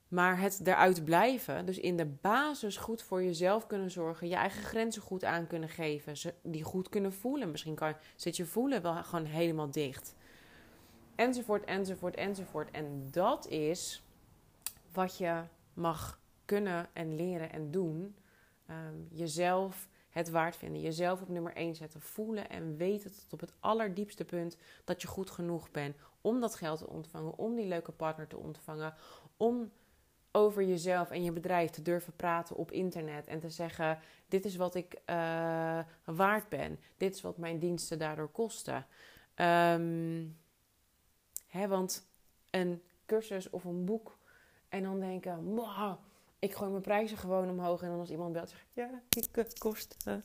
Maar 0.07 0.39
het 0.39 0.61
eruit 0.63 1.05
blijven, 1.05 1.65
dus 1.65 1.79
in 1.79 1.97
de 1.97 2.05
basis 2.05 2.77
goed 2.77 3.01
voor 3.01 3.23
jezelf 3.23 3.67
kunnen 3.67 3.91
zorgen, 3.91 4.27
je 4.27 4.35
eigen 4.35 4.63
grenzen 4.63 5.01
goed 5.01 5.23
aan 5.23 5.47
kunnen 5.47 5.69
geven, 5.69 6.33
die 6.43 6.63
goed 6.63 6.89
kunnen 6.89 7.13
voelen. 7.13 7.51
Misschien 7.51 7.75
kan, 7.75 7.93
zit 8.15 8.37
je 8.37 8.45
voelen 8.45 8.81
wel 8.81 9.03
gewoon 9.03 9.25
helemaal 9.25 9.71
dicht. 9.71 10.15
enzovoort, 11.15 11.65
enzovoort, 11.65 12.15
enzovoort. 12.15 12.71
En 12.71 13.07
dat 13.11 13.47
is 13.47 14.03
wat 14.93 15.17
je 15.17 15.43
mag 15.73 16.19
kunnen 16.49 16.89
en 16.93 17.15
leren 17.15 17.51
en 17.51 17.71
doen. 17.71 18.15
Ehm, 18.65 18.95
jezelf 19.09 19.87
het 20.09 20.29
waard 20.29 20.55
vinden. 20.55 20.81
Jezelf 20.81 21.21
op 21.21 21.29
nummer 21.29 21.55
1 21.55 21.75
zetten. 21.75 22.01
Voelen 22.01 22.49
en 22.49 22.77
weten 22.77 23.11
tot 23.11 23.33
op 23.33 23.39
het 23.39 23.53
allerdiepste 23.59 24.25
punt 24.25 24.57
dat 24.83 25.01
je 25.01 25.07
goed 25.07 25.29
genoeg 25.29 25.71
bent 25.71 25.95
om 26.21 26.39
dat 26.39 26.55
geld 26.55 26.79
te 26.79 26.87
ontvangen, 26.87 27.37
om 27.37 27.55
die 27.55 27.67
leuke 27.67 27.91
partner 27.91 28.27
te 28.27 28.37
ontvangen, 28.37 28.93
om 29.37 29.71
over 30.31 30.63
jezelf 30.63 31.11
en 31.11 31.23
je 31.23 31.31
bedrijf 31.31 31.69
te 31.69 31.81
durven 31.81 32.15
praten 32.15 32.55
op 32.55 32.71
internet 32.71 33.27
en 33.27 33.39
te 33.39 33.49
zeggen: 33.49 33.99
Dit 34.27 34.45
is 34.45 34.55
wat 34.55 34.75
ik 34.75 34.93
uh, 34.93 35.79
waard 36.03 36.49
ben, 36.49 36.79
dit 36.97 37.15
is 37.15 37.21
wat 37.21 37.37
mijn 37.37 37.59
diensten 37.59 37.99
daardoor 37.99 38.29
kosten. 38.29 38.85
Um, 39.35 40.37
hè, 41.47 41.67
want 41.67 42.07
een 42.49 42.81
cursus 43.05 43.49
of 43.49 43.63
een 43.63 43.85
boek 43.85 44.17
en 44.69 44.83
dan 44.83 44.99
denken: 44.99 45.43
wow, 45.43 45.97
ik 46.39 46.53
gooi 46.53 46.69
mijn 46.71 46.83
prijzen 46.83 47.17
gewoon 47.17 47.49
omhoog. 47.49 47.81
En 47.81 47.89
dan 47.89 47.99
als 47.99 48.09
iemand 48.09 48.33
belt, 48.33 48.49
zeg 48.49 48.59
ik: 48.59 48.67
Ja, 48.73 49.01
die 49.09 49.57
kost. 49.57 49.95
Uh, 50.07 50.15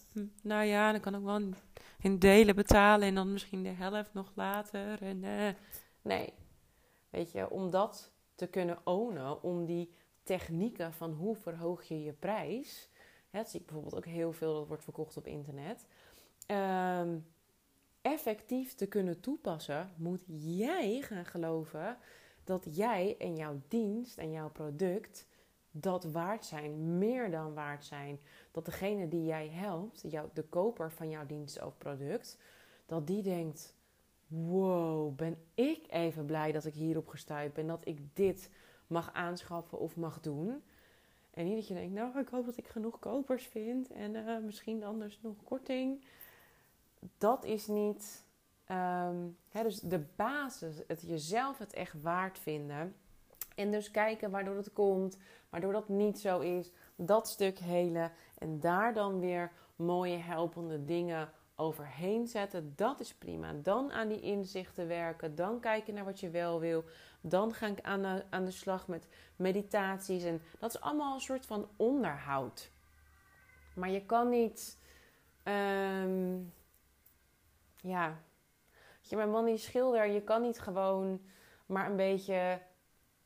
nou 0.42 0.64
ja, 0.64 0.92
dan 0.92 1.00
kan 1.00 1.14
ik 1.14 1.22
wel 1.22 1.40
in 1.98 2.18
delen 2.18 2.54
betalen 2.54 3.08
en 3.08 3.14
dan 3.14 3.32
misschien 3.32 3.62
de 3.62 3.68
helft 3.68 4.14
nog 4.14 4.32
later. 4.34 5.02
En, 5.02 5.22
uh, 5.22 5.48
nee, 6.02 6.32
weet 7.10 7.32
je, 7.32 7.50
om 7.50 7.70
dat 7.70 8.12
te 8.34 8.46
kunnen 8.46 8.78
ownen, 8.84 9.42
om 9.42 9.64
die 9.64 9.94
technieken 10.22 10.92
van 10.92 11.12
hoe 11.12 11.36
verhoog 11.36 11.82
je 11.82 12.02
je 12.02 12.12
prijs. 12.12 12.88
Hè, 13.30 13.38
dat 13.38 13.50
zie 13.50 13.60
ik 13.60 13.66
bijvoorbeeld 13.66 13.96
ook 13.96 14.12
heel 14.12 14.32
veel 14.32 14.54
dat 14.54 14.66
wordt 14.66 14.84
verkocht 14.84 15.16
op 15.16 15.26
internet. 15.26 15.86
Um, 16.46 17.26
effectief 18.02 18.74
te 18.74 18.86
kunnen 18.86 19.20
toepassen, 19.20 19.92
moet 19.96 20.22
jij 20.26 21.00
gaan 21.00 21.24
geloven 21.24 21.98
dat 22.44 22.66
jij 22.70 23.16
en 23.18 23.36
jouw 23.36 23.60
dienst 23.68 24.18
en 24.18 24.30
jouw 24.30 24.50
product 24.50 25.26
dat 25.76 26.04
waard 26.04 26.44
zijn, 26.44 26.98
meer 26.98 27.30
dan 27.30 27.54
waard 27.54 27.84
zijn. 27.84 28.20
Dat 28.50 28.64
degene 28.64 29.08
die 29.08 29.24
jij 29.24 29.48
helpt, 29.48 30.04
jou, 30.06 30.28
de 30.32 30.42
koper 30.42 30.92
van 30.92 31.10
jouw 31.10 31.26
dienst 31.26 31.62
of 31.62 31.78
product, 31.78 32.38
dat 32.86 33.06
die 33.06 33.22
denkt: 33.22 33.74
wow, 34.26 35.14
ben 35.14 35.36
ik 35.54 35.86
even 35.88 36.26
blij 36.26 36.52
dat 36.52 36.64
ik 36.64 36.74
hierop 36.74 37.08
gestuurd 37.08 37.52
ben, 37.52 37.66
dat 37.66 37.86
ik 37.86 38.16
dit 38.16 38.50
mag 38.86 39.12
aanschaffen 39.12 39.78
of 39.78 39.96
mag 39.96 40.20
doen. 40.20 40.62
En 41.30 41.44
niet 41.44 41.56
dat 41.56 41.68
je 41.68 41.74
denkt, 41.74 41.94
nou, 41.94 42.18
ik 42.18 42.28
hoop 42.28 42.46
dat 42.46 42.56
ik 42.56 42.68
genoeg 42.68 42.98
kopers 42.98 43.46
vind 43.46 43.90
en 43.90 44.14
uh, 44.14 44.38
misschien 44.38 44.84
anders 44.84 45.20
nog 45.22 45.36
korting. 45.44 46.04
Dat 47.18 47.44
is 47.44 47.66
niet. 47.66 48.24
Um, 48.70 49.36
hè, 49.48 49.62
dus 49.62 49.80
de 49.80 50.04
basis, 50.16 50.76
het 50.86 51.02
jezelf 51.02 51.58
het 51.58 51.72
echt 51.72 52.02
waard 52.02 52.38
vinden. 52.38 52.94
En 53.54 53.70
dus 53.70 53.90
kijken 53.90 54.30
waardoor 54.30 54.56
het 54.56 54.72
komt, 54.72 55.18
waardoor 55.48 55.72
dat 55.72 55.88
niet 55.88 56.18
zo 56.18 56.40
is. 56.40 56.70
Dat 56.96 57.28
stuk 57.28 57.58
helen. 57.58 58.12
En 58.38 58.60
daar 58.60 58.94
dan 58.94 59.20
weer 59.20 59.52
mooie 59.76 60.16
helpende 60.16 60.84
dingen 60.84 61.32
overheen 61.56 62.26
zetten, 62.26 62.72
dat 62.76 63.00
is 63.00 63.14
prima. 63.14 63.52
Dan 63.52 63.92
aan 63.92 64.08
die 64.08 64.20
inzichten 64.20 64.88
werken, 64.88 65.34
dan 65.34 65.60
kijken 65.60 65.94
naar 65.94 66.04
wat 66.04 66.20
je 66.20 66.30
wel 66.30 66.60
wil. 66.60 66.84
Dan 67.20 67.54
ga 67.54 67.66
ik 67.66 67.80
aan 67.80 68.02
de, 68.02 68.24
aan 68.30 68.44
de 68.44 68.50
slag 68.50 68.88
met 68.88 69.06
meditaties. 69.36 70.24
En 70.24 70.42
dat 70.58 70.74
is 70.74 70.80
allemaal 70.80 71.14
een 71.14 71.20
soort 71.20 71.46
van 71.46 71.68
onderhoud. 71.76 72.70
Maar 73.74 73.90
je 73.90 74.06
kan 74.06 74.28
niet. 74.28 74.78
Um, 75.44 76.52
ja. 77.76 78.22
Je, 79.00 79.16
mijn 79.16 79.30
man 79.30 79.44
die 79.44 79.56
schilder, 79.56 80.06
je 80.06 80.22
kan 80.22 80.42
niet 80.42 80.60
gewoon 80.60 81.20
maar 81.66 81.90
een 81.90 81.96
beetje 81.96 82.60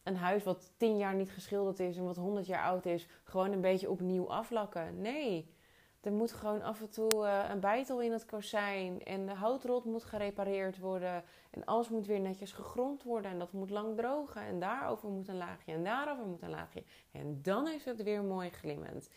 een 0.09 0.17
huis 0.17 0.45
wat 0.45 0.71
tien 0.77 0.97
jaar 0.97 1.15
niet 1.15 1.31
geschilderd 1.31 1.81
is 1.81 1.97
en 1.97 2.05
wat 2.05 2.17
honderd 2.17 2.47
jaar 2.47 2.65
oud 2.65 2.87
is, 2.87 3.07
gewoon 3.25 3.53
een 3.53 3.61
beetje 3.61 3.91
opnieuw 3.91 4.31
aflakken. 4.31 5.01
Nee. 5.01 5.57
Er 6.01 6.13
moet 6.13 6.33
gewoon 6.33 6.63
af 6.63 6.81
en 6.81 6.91
toe 6.91 7.25
uh, 7.25 7.45
een 7.51 7.61
bijtel 7.61 8.01
in 8.01 8.13
het 8.13 8.27
kozijn. 8.27 9.05
En 9.05 9.27
de 9.27 9.33
houtrot 9.33 9.85
moet 9.85 10.05
gerepareerd 10.05 10.79
worden. 10.79 11.25
En 11.51 11.65
alles 11.65 11.89
moet 11.89 12.07
weer 12.07 12.21
netjes 12.21 12.53
gegrond 12.53 13.03
worden. 13.03 13.31
En 13.31 13.39
dat 13.39 13.53
moet 13.53 13.71
lang 13.71 13.97
drogen. 13.97 14.43
En 14.43 14.61
daarover 14.61 15.09
moet 15.09 15.29
een 15.29 15.37
laagje. 15.37 15.73
En 15.73 15.85
daarover 15.85 16.27
moet 16.27 16.43
een 16.43 16.51
laagje. 16.51 16.83
En 17.13 17.43
dan 17.43 17.69
is 17.69 17.85
het 17.85 18.03
weer 18.03 18.23
mooi 18.23 18.51
glimmend. 18.51 19.11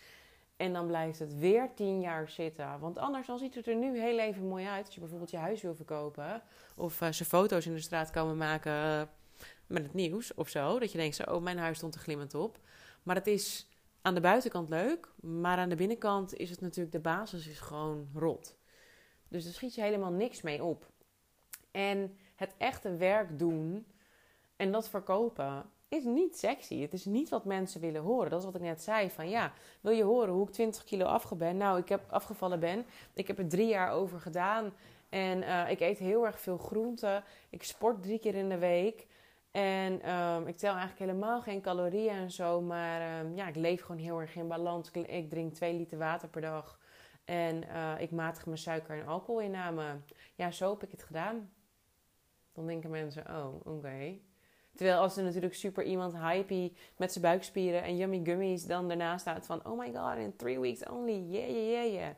En 0.57 0.73
dan 0.73 0.87
blijft 0.87 1.19
het 1.19 1.37
weer 1.37 1.69
tien 1.75 1.99
jaar 1.99 2.29
zitten. 2.29 2.79
Want 2.79 2.97
anders 2.97 3.27
dan 3.27 3.37
ziet 3.37 3.55
het 3.55 3.67
er 3.67 3.75
nu 3.75 3.99
heel 3.99 4.19
even 4.19 4.47
mooi 4.47 4.65
uit. 4.65 4.85
Als 4.85 4.93
je 4.93 4.99
bijvoorbeeld 4.99 5.31
je 5.31 5.37
huis 5.37 5.61
wil 5.61 5.75
verkopen. 5.75 6.41
Of 6.75 7.01
uh, 7.01 7.11
ze 7.11 7.25
foto's 7.25 7.65
in 7.65 7.73
de 7.73 7.81
straat 7.81 8.11
komen 8.11 8.37
maken 8.37 8.71
uh, 8.71 9.01
met 9.71 9.83
het 9.83 9.93
nieuws 9.93 10.33
of 10.33 10.49
zo. 10.49 10.79
Dat 10.79 10.91
je 10.91 10.97
denkt 10.97 11.15
zo, 11.15 11.23
oh 11.23 11.41
mijn 11.41 11.57
huis 11.57 11.77
stond 11.77 11.95
er 11.95 12.01
glimmend 12.01 12.35
op. 12.35 12.59
Maar 13.03 13.15
het 13.15 13.27
is 13.27 13.69
aan 14.01 14.13
de 14.13 14.21
buitenkant 14.21 14.69
leuk, 14.69 15.11
maar 15.21 15.57
aan 15.57 15.69
de 15.69 15.75
binnenkant 15.75 16.33
is 16.33 16.49
het 16.49 16.61
natuurlijk 16.61 16.91
de 16.91 16.99
basis 16.99 17.47
is 17.47 17.59
gewoon 17.59 18.07
rot. 18.13 18.55
Dus 19.27 19.43
daar 19.43 19.53
schiet 19.53 19.75
je 19.75 19.81
helemaal 19.81 20.11
niks 20.11 20.41
mee 20.41 20.63
op. 20.63 20.89
En 21.71 22.17
het 22.35 22.53
echte 22.57 22.95
werk 22.95 23.39
doen 23.39 23.85
en 24.55 24.71
dat 24.71 24.89
verkopen 24.89 25.65
is 25.87 26.03
niet 26.03 26.37
sexy. 26.37 26.81
Het 26.81 26.93
is 26.93 27.05
niet 27.05 27.29
wat 27.29 27.45
mensen 27.45 27.81
willen 27.81 28.01
horen. 28.01 28.29
Dat 28.29 28.39
is 28.39 28.45
wat 28.45 28.55
ik 28.55 28.61
net 28.61 28.81
zei. 28.81 29.09
Van 29.09 29.29
ja, 29.29 29.53
wil 29.81 29.91
je 29.91 30.03
horen 30.03 30.33
hoe 30.33 30.47
ik 30.47 30.53
20 30.53 30.83
kilo 30.83 31.05
afgevallen 31.05 31.47
ben? 31.47 31.57
Nou, 31.57 31.79
ik 31.79 31.89
heb 31.89 32.01
afgevallen 32.09 32.59
ben. 32.59 32.85
Ik 33.13 33.27
heb 33.27 33.37
er 33.37 33.47
drie 33.47 33.67
jaar 33.67 33.91
over 33.91 34.19
gedaan. 34.19 34.73
En 35.09 35.41
uh, 35.41 35.69
ik 35.69 35.79
eet 35.79 35.97
heel 35.97 36.25
erg 36.25 36.39
veel 36.39 36.57
groenten. 36.57 37.23
Ik 37.49 37.63
sport 37.63 38.03
drie 38.03 38.19
keer 38.19 38.35
in 38.35 38.49
de 38.49 38.57
week. 38.57 39.07
En 39.51 40.11
um, 40.11 40.47
ik 40.47 40.57
tel 40.57 40.75
eigenlijk 40.75 40.99
helemaal 40.99 41.41
geen 41.41 41.61
calorieën 41.61 42.15
en 42.15 42.31
zo. 42.31 42.61
Maar 42.61 43.25
um, 43.25 43.35
ja, 43.35 43.47
ik 43.47 43.55
leef 43.55 43.81
gewoon 43.81 44.01
heel 44.01 44.19
erg 44.19 44.35
in 44.35 44.47
balans. 44.47 44.91
Ik, 44.91 45.29
drink 45.29 45.53
2 45.53 45.73
liter 45.73 45.97
water 45.97 46.29
per 46.29 46.41
dag. 46.41 46.79
En 47.25 47.63
uh, 47.63 47.93
ik 47.97 48.11
matig 48.11 48.45
mijn 48.45 48.57
suiker- 48.57 48.99
en 48.99 49.07
alcoholinname. 49.07 49.83
Ja, 50.35 50.51
zo 50.51 50.69
heb 50.69 50.83
ik 50.83 50.91
het 50.91 51.03
gedaan. 51.03 51.51
Dan 52.53 52.67
denken 52.67 52.89
mensen, 52.89 53.27
oh, 53.27 53.55
oké. 53.55 53.69
Okay. 53.69 54.21
Terwijl 54.75 54.99
als 54.99 55.17
er 55.17 55.23
natuurlijk 55.23 55.53
super 55.53 55.83
iemand 55.83 56.17
hypey 56.17 56.73
met 56.97 57.11
zijn 57.11 57.23
buikspieren 57.23 57.83
en 57.83 57.97
yummy 57.97 58.21
gummies 58.23 58.65
dan 58.65 58.87
daarna 58.87 59.17
staat 59.17 59.45
van... 59.45 59.65
Oh 59.65 59.79
my 59.79 59.93
god, 59.93 60.17
in 60.17 60.35
three 60.35 60.59
weeks 60.59 60.89
only, 60.89 61.25
yeah, 61.29 61.49
yeah, 61.49 61.69
yeah, 61.69 61.93
yeah. 61.93 62.15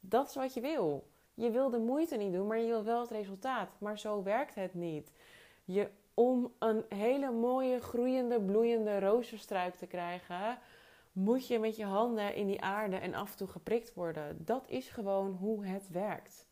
Dat 0.00 0.28
is 0.28 0.34
wat 0.34 0.54
je 0.54 0.60
wil. 0.60 1.08
Je 1.34 1.50
wil 1.50 1.70
de 1.70 1.78
moeite 1.78 2.16
niet 2.16 2.32
doen, 2.32 2.46
maar 2.46 2.58
je 2.58 2.66
wil 2.66 2.84
wel 2.84 3.00
het 3.00 3.10
resultaat. 3.10 3.70
Maar 3.78 3.98
zo 3.98 4.22
werkt 4.22 4.54
het 4.54 4.74
niet. 4.74 5.12
Je 5.64 5.90
om 6.14 6.52
een 6.58 6.84
hele 6.88 7.30
mooie, 7.30 7.80
groeiende, 7.80 8.40
bloeiende 8.40 9.00
rozenstruik 9.00 9.74
te 9.74 9.86
krijgen, 9.86 10.58
moet 11.12 11.46
je 11.46 11.58
met 11.58 11.76
je 11.76 11.84
handen 11.84 12.34
in 12.34 12.46
die 12.46 12.62
aarde 12.62 12.96
en 12.96 13.14
af 13.14 13.30
en 13.30 13.36
toe 13.36 13.48
geprikt 13.48 13.94
worden. 13.94 14.44
Dat 14.44 14.64
is 14.68 14.88
gewoon 14.88 15.32
hoe 15.32 15.66
het 15.66 15.88
werkt. 15.90 16.46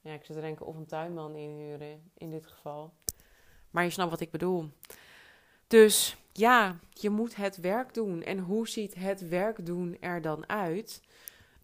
Ja, 0.00 0.12
ik 0.12 0.24
zit 0.24 0.40
denken 0.40 0.66
of 0.66 0.76
een 0.76 0.86
tuinman 0.86 1.36
inhuren 1.36 2.10
in 2.14 2.30
dit 2.30 2.46
geval. 2.46 2.92
Maar 3.70 3.84
je 3.84 3.90
snapt 3.90 4.10
wat 4.10 4.20
ik 4.20 4.30
bedoel. 4.30 4.70
Dus 5.66 6.16
ja, 6.32 6.76
je 6.90 7.10
moet 7.10 7.36
het 7.36 7.56
werk 7.56 7.94
doen. 7.94 8.22
En 8.22 8.38
hoe 8.38 8.68
ziet 8.68 8.94
het 8.94 9.28
werk 9.28 9.66
doen 9.66 9.96
er 10.00 10.22
dan 10.22 10.48
uit? 10.48 11.02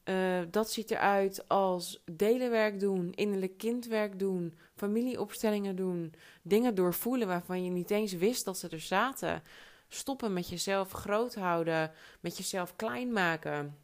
Uh, 0.04 0.40
dat 0.50 0.70
ziet 0.70 0.90
eruit 0.90 1.48
als 1.48 2.02
delenwerk 2.12 2.80
doen, 2.80 3.12
innerlijk 3.12 3.58
kindwerk 3.58 4.18
doen, 4.18 4.58
familieopstellingen 4.74 5.76
doen, 5.76 6.14
dingen 6.42 6.74
doorvoelen 6.74 7.28
waarvan 7.28 7.64
je 7.64 7.70
niet 7.70 7.90
eens 7.90 8.12
wist 8.12 8.44
dat 8.44 8.58
ze 8.58 8.68
er 8.68 8.80
zaten. 8.80 9.42
Stoppen 9.88 10.32
met 10.32 10.48
jezelf 10.48 10.92
groot 10.92 11.34
houden, 11.34 11.90
met 12.20 12.36
jezelf 12.36 12.76
klein 12.76 13.12
maken. 13.12 13.78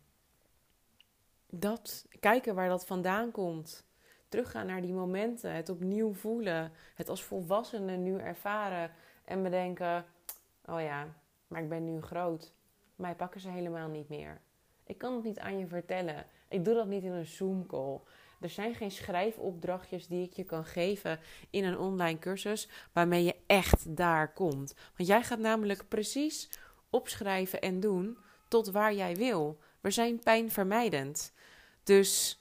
Dat, 1.47 2.07
kijken 2.21 2.55
waar 2.55 2.69
dat 2.69 2.87
vandaan 2.87 3.31
komt. 3.31 3.87
Teruggaan 4.29 4.67
naar 4.67 4.83
die 4.83 4.93
momenten, 4.93 5.55
het 5.55 5.69
opnieuw 5.69 6.15
voelen, 6.15 6.73
het 6.95 7.09
als 7.09 7.23
volwassene 7.23 7.97
nu 7.97 8.19
ervaren 8.19 8.91
en 9.25 9.43
bedenken: 9.43 10.05
oh 10.65 10.81
ja, 10.81 11.15
maar 11.47 11.63
ik 11.63 11.69
ben 11.69 11.85
nu 11.85 12.01
groot. 12.01 12.53
Mij 12.97 13.15
pakken 13.15 13.41
ze 13.41 13.49
helemaal 13.49 13.89
niet 13.89 14.09
meer. 14.09 14.41
Ik 14.89 14.99
kan 14.99 15.15
het 15.15 15.25
niet 15.25 15.39
aan 15.39 15.59
je 15.59 15.67
vertellen. 15.67 16.27
Ik 16.49 16.65
doe 16.65 16.75
dat 16.75 16.87
niet 16.87 17.03
in 17.03 17.13
een 17.13 17.27
Zoom-call. 17.27 18.01
Er 18.41 18.51
zijn 18.51 18.75
geen 18.75 18.91
schrijfopdrachtjes 18.91 20.07
die 20.07 20.25
ik 20.25 20.33
je 20.33 20.45
kan 20.45 20.65
geven 20.65 21.21
in 21.51 21.65
een 21.65 21.79
online 21.79 22.19
cursus 22.19 22.69
waarmee 22.93 23.25
je 23.25 23.35
echt 23.47 23.97
daar 23.97 24.33
komt. 24.33 24.75
Want 24.97 25.09
jij 25.09 25.23
gaat 25.23 25.39
namelijk 25.39 25.89
precies 25.89 26.49
opschrijven 26.91 27.61
en 27.61 27.81
doen 27.81 28.19
tot 28.49 28.71
waar 28.71 28.95
jij 28.95 29.17
wil. 29.17 29.59
We 29.81 29.91
zijn 29.91 30.19
pijnvermijdend. 30.19 31.33
Dus 31.83 32.41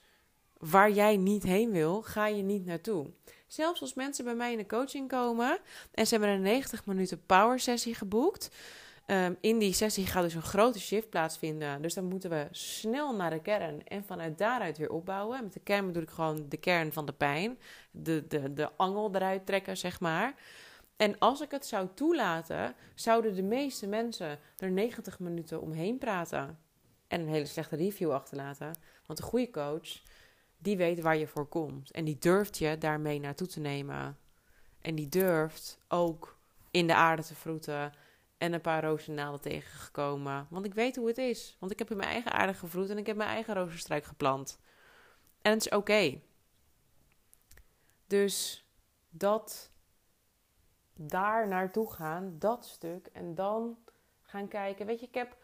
waar 0.57 0.91
jij 0.91 1.17
niet 1.17 1.43
heen 1.43 1.71
wil, 1.71 2.01
ga 2.01 2.27
je 2.27 2.43
niet 2.43 2.65
naartoe. 2.65 3.11
Zelfs 3.47 3.81
als 3.81 3.93
mensen 3.93 4.25
bij 4.25 4.35
mij 4.35 4.51
in 4.51 4.57
de 4.57 4.65
coaching 4.65 5.07
komen 5.07 5.59
en 5.91 6.07
ze 6.07 6.15
hebben 6.15 6.33
een 6.33 6.41
90 6.41 6.85
minuten 6.85 7.25
power 7.25 7.59
sessie 7.59 7.95
geboekt 7.95 8.49
Ehm, 9.07 9.33
in 9.41 9.59
die 9.59 9.73
sessie 9.73 10.05
gaat 10.05 10.23
dus 10.23 10.33
een 10.33 10.41
grote 10.41 10.79
shift 10.79 11.09
plaatsvinden. 11.09 11.81
Dus 11.81 11.93
dan 11.93 12.05
moeten 12.05 12.29
we 12.29 12.47
snel 12.51 13.15
naar 13.15 13.29
de 13.29 13.41
kern 13.41 13.87
en 13.87 14.03
vanuit 14.03 14.37
daaruit 14.37 14.77
weer 14.77 14.89
opbouwen. 14.89 15.43
Met 15.43 15.53
de 15.53 15.59
kern 15.59 15.85
bedoel 15.85 16.01
ik 16.01 16.09
gewoon 16.09 16.45
de 16.49 16.57
kern 16.57 16.93
van 16.93 17.05
de 17.05 17.13
pijn. 17.13 17.59
De, 17.91 18.27
de, 18.27 18.53
de 18.53 18.71
angel 18.75 19.15
eruit 19.15 19.45
trekken, 19.45 19.77
zeg 19.77 19.99
maar. 19.99 20.35
En 20.95 21.19
als 21.19 21.41
ik 21.41 21.51
het 21.51 21.65
zou 21.65 21.87
toelaten, 21.93 22.75
zouden 22.95 23.35
de 23.35 23.43
meeste 23.43 23.87
mensen 23.87 24.39
er 24.57 24.71
90 24.71 25.19
minuten 25.19 25.61
omheen 25.61 25.97
praten. 25.97 26.59
En 27.07 27.21
een 27.21 27.27
hele 27.27 27.45
slechte 27.45 27.75
review 27.75 28.11
achterlaten. 28.11 28.77
Want 29.05 29.19
een 29.19 29.25
goede 29.25 29.49
coach, 29.49 30.01
die 30.57 30.77
weet 30.77 30.99
waar 30.99 31.17
je 31.17 31.27
voor 31.27 31.47
komt. 31.47 31.91
En 31.91 32.05
die 32.05 32.17
durft 32.19 32.57
je 32.57 32.77
daarmee 32.77 33.19
naartoe 33.19 33.47
te 33.47 33.59
nemen. 33.59 34.17
En 34.81 34.95
die 34.95 35.09
durft 35.09 35.77
ook 35.87 36.37
in 36.71 36.87
de 36.87 36.95
aarde 36.95 37.23
te 37.23 37.35
vroeten 37.35 37.93
en 38.37 38.53
een 38.53 38.61
paar 38.61 38.83
rozennaden 38.83 39.41
tegengekomen. 39.41 40.47
Want 40.49 40.65
ik 40.65 40.73
weet 40.73 40.95
hoe 40.95 41.07
het 41.07 41.17
is. 41.17 41.57
Want 41.59 41.71
ik 41.71 41.79
heb 41.79 41.91
in 41.91 41.97
mijn 41.97 42.09
eigen 42.09 42.31
aarde 42.31 42.53
gevroed 42.53 42.89
en 42.89 42.97
ik 42.97 43.07
heb 43.07 43.15
mijn 43.15 43.29
eigen 43.29 43.53
rozenstruik 43.53 44.03
geplant. 44.03 44.59
En 45.41 45.51
het 45.51 45.65
is 45.65 45.71
oké. 45.71 46.21
Dus 48.07 48.65
dat 49.09 49.71
daar 50.93 51.47
naartoe 51.47 51.91
gaan, 51.91 52.35
dat 52.39 52.65
stuk. 52.65 53.07
En 53.07 53.35
dan 53.35 53.77
gaan 54.21 54.47
kijken. 54.47 54.85
Weet 54.85 54.99
je, 54.99 55.07
ik 55.07 55.13
heb 55.13 55.37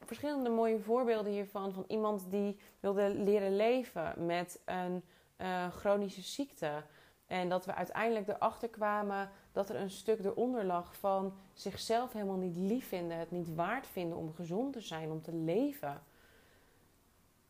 verschillende 0.00 0.50
mooie 0.50 0.80
voorbeelden 0.80 1.32
hiervan. 1.32 1.72
Van 1.72 1.84
iemand 1.88 2.30
die 2.30 2.58
wilde 2.80 3.14
leren 3.14 3.56
leven 3.56 4.26
met 4.26 4.60
een 4.64 5.04
uh, 5.38 5.70
chronische 5.70 6.22
ziekte. 6.22 6.84
En 7.26 7.48
dat 7.48 7.64
we 7.64 7.74
uiteindelijk 7.74 8.28
erachter 8.28 8.68
kwamen 8.68 9.30
dat 9.52 9.68
er 9.68 9.76
een 9.76 9.90
stuk 9.90 10.24
eronder 10.24 10.64
lag 10.64 10.96
van 10.96 11.34
zichzelf 11.52 12.12
helemaal 12.12 12.36
niet 12.36 12.56
lief 12.56 12.88
vinden, 12.88 13.18
het 13.18 13.30
niet 13.30 13.54
waard 13.54 13.86
vinden 13.86 14.18
om 14.18 14.34
gezond 14.34 14.72
te 14.72 14.80
zijn, 14.80 15.10
om 15.10 15.22
te 15.22 15.34
leven. 15.34 16.02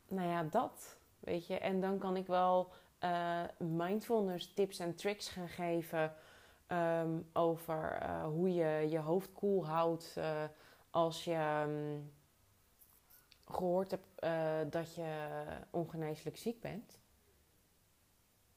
Nou 0.09 0.29
ja, 0.29 0.43
dat, 0.43 0.97
weet 1.21 1.47
je. 1.47 1.59
En 1.59 1.81
dan 1.81 1.99
kan 1.99 2.17
ik 2.17 2.27
wel 2.27 2.73
uh, 3.01 3.43
mindfulness 3.59 4.55
tips 4.55 4.79
en 4.79 4.95
tricks 4.95 5.29
gaan 5.29 5.49
geven 5.49 6.15
ehm, 6.67 7.21
over 7.33 7.99
uh, 8.03 8.25
hoe 8.25 8.55
je 8.55 8.87
je 8.91 8.99
hoofd 8.99 9.33
koel 9.33 9.67
houdt 9.67 10.15
uh, 10.19 10.45
als 10.91 11.25
je 11.25 11.65
um, 11.67 12.13
gehoord 13.45 13.91
hebt 13.91 14.07
dat 14.73 14.95
je 14.95 15.45
ongeneeslijk 15.71 16.37
ziek 16.37 16.61
bent. 16.61 16.99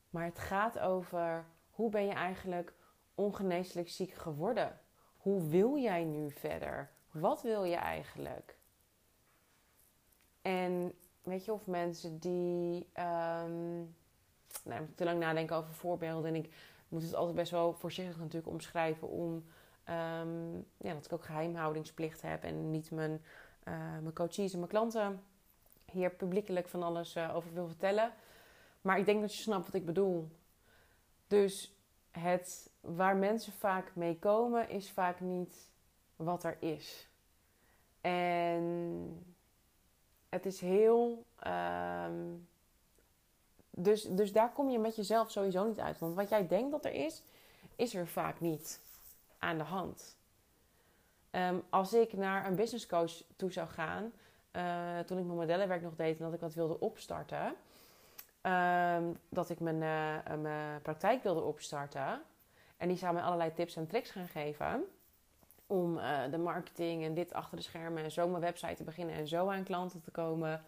Maar 0.10 0.26
het 0.26 0.40
gaat 0.40 0.80
over 0.80 1.46
hoe 1.70 1.90
ben 1.90 2.06
je 2.06 2.14
eigenlijk 2.14 2.74
ongeneeslijk 3.16 3.90
ziek 3.90 4.14
geworden? 4.14 4.80
Hoe 5.18 5.48
wil 5.48 5.78
jij 5.78 6.04
nu 6.04 6.32
verder? 6.32 6.90
Wat 7.12 7.42
wil 7.42 7.64
je 7.64 7.76
eigenlijk? 7.76 8.58
En 10.42 10.94
weet 11.24 11.46
je, 11.46 11.54
of 11.54 11.68
mensen 11.68 12.20
die 12.20 12.88
um, 13.00 13.96
nou, 14.64 14.86
te 14.96 15.04
lang 15.04 15.20
nadenken 15.20 15.56
over 15.56 15.74
voorbeelden. 15.74 16.36
En 16.36 16.36
ik 16.36 16.54
moet 16.88 17.02
het 17.04 17.16
altijd 17.16 17.36
best 17.36 17.52
wel 17.52 17.74
voorzichtig 17.74 18.18
natuurlijk 18.18 18.48
omschrijven 18.48 19.10
om 19.10 19.46
um, 19.90 20.66
ja, 20.78 20.94
dat 20.94 21.06
ik 21.06 21.14
ook 21.14 21.26
geheimhoudingsplicht 21.26 22.22
heb 22.22 22.44
en 22.44 22.72
niet 22.72 22.92
mijn, 22.92 23.12
uh, 23.68 24.00
mijn 24.02 24.14
coaches 24.14 24.54
en 24.54 24.60
mijn 24.60 24.72
klanten 24.72 25.24
hier 25.92 26.10
publiekelijk 26.10 26.68
van 26.68 26.84
alles 26.84 27.16
uh, 27.16 27.36
over 27.36 27.54
wil 27.54 27.68
vertellen. 27.68 28.14
Maar 28.82 29.00
ik 29.00 29.06
denk 29.06 29.22
dat 29.22 29.36
je 29.36 29.42
snapt 29.42 29.66
wat 29.66 29.76
ik 29.76 29.86
bedoel. 29.86 30.30
Dus 31.28 31.75
het 32.20 32.70
waar 32.82 33.16
mensen 33.16 33.54
vaak 33.54 33.96
mee 33.96 34.20
komen, 34.20 34.70
is 34.70 34.92
vaak 34.92 35.20
niet 35.20 35.70
wat 36.16 36.44
er 36.44 36.58
is. 36.60 37.10
En 38.02 39.36
het 40.30 40.46
is 40.46 40.60
heel. 40.60 41.26
Um, 42.08 42.48
dus, 43.70 44.04
dus 44.04 44.32
daar 44.32 44.52
kom 44.52 44.70
je 44.70 44.80
met 44.80 44.96
jezelf 44.96 45.32
sowieso 45.32 45.68
niet 45.68 45.80
uit. 45.80 46.00
Want 46.00 46.16
wat 46.16 46.30
jij 46.30 46.48
denkt 46.48 46.72
dat 46.72 46.86
er 46.86 46.94
is, 46.94 47.24
is 47.76 47.96
er 47.96 48.08
vaak 48.08 48.40
niet 48.40 48.80
aan 49.38 49.58
de 49.58 49.64
hand. 49.64 50.18
Um, 51.32 51.64
als 51.70 51.94
ik 51.94 52.14
naar 52.14 52.46
een 52.46 52.56
business 52.56 52.88
coach 52.88 53.24
toe 53.36 53.52
zou 53.52 53.68
gaan, 53.68 54.14
uh, 54.52 55.00
toen 55.00 55.18
ik 55.18 55.26
mijn 55.26 55.38
modellenwerk 55.38 55.82
nog 55.82 55.96
deed 55.96 56.18
en 56.18 56.26
dat 56.26 56.34
ik 56.34 56.40
wat 56.40 56.54
wilde 56.54 56.80
opstarten, 56.80 57.56
um, 58.46 59.18
dat 59.30 59.50
ik 59.50 59.60
mijn, 59.60 59.82
uh, 59.82 60.36
mijn 60.42 60.82
praktijk 60.82 61.24
wilde 61.24 61.42
opstarten, 61.42 62.22
en 62.78 62.88
die 62.88 62.98
zou 62.98 63.14
mij 63.14 63.24
allerlei 63.24 63.54
tips 63.54 63.76
en 63.76 63.88
tricks 63.88 64.12
gaan 64.12 64.28
geven. 64.28 64.84
Om 65.68 65.98
uh, 65.98 66.20
de 66.32 66.38
marketing 66.38 67.04
en 67.04 67.14
dit 67.14 67.34
achter 67.34 67.58
de 67.58 67.64
schermen 67.64 68.04
en 68.04 68.12
zo 68.12 68.28
mijn 68.28 68.42
website 68.42 68.76
te 68.76 68.84
beginnen 68.84 69.16
en 69.16 69.28
zo 69.28 69.50
aan 69.50 69.64
klanten 69.64 70.02
te 70.02 70.12
komen. 70.12 70.64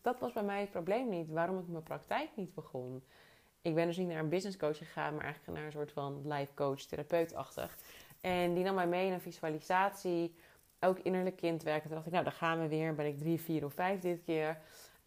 Dat 0.00 0.18
was 0.20 0.32
bij 0.32 0.42
mij 0.42 0.60
het 0.60 0.70
probleem 0.70 1.08
niet. 1.08 1.30
Waarom 1.30 1.58
ik 1.58 1.68
mijn 1.68 1.82
praktijk 1.82 2.28
niet 2.34 2.54
begon. 2.54 3.02
Ik 3.62 3.74
ben 3.74 3.86
dus 3.86 3.96
niet 3.96 4.08
naar 4.08 4.18
een 4.18 4.28
business 4.28 4.56
coach 4.56 4.78
gegaan, 4.78 5.14
maar 5.14 5.24
eigenlijk 5.24 5.58
naar 5.58 5.66
een 5.66 5.72
soort 5.72 5.92
van 5.92 6.32
life 6.32 6.54
coach, 6.54 6.80
therapeutachtig. 6.80 7.76
En 8.20 8.54
die 8.54 8.64
nam 8.64 8.74
mij 8.74 8.86
mee 8.86 9.12
een 9.12 9.20
visualisatie. 9.20 10.34
Ook 10.80 10.98
innerlijk 10.98 11.36
kindwerken. 11.36 11.82
Toen 11.82 11.94
dacht 11.94 12.06
ik, 12.06 12.12
nou, 12.12 12.24
daar 12.24 12.32
gaan 12.32 12.60
we 12.60 12.68
weer. 12.68 12.94
Ben 12.94 13.06
ik 13.06 13.18
drie, 13.18 13.40
vier 13.40 13.64
of 13.64 13.74
vijf 13.74 14.00
dit 14.00 14.22
keer. 14.24 14.58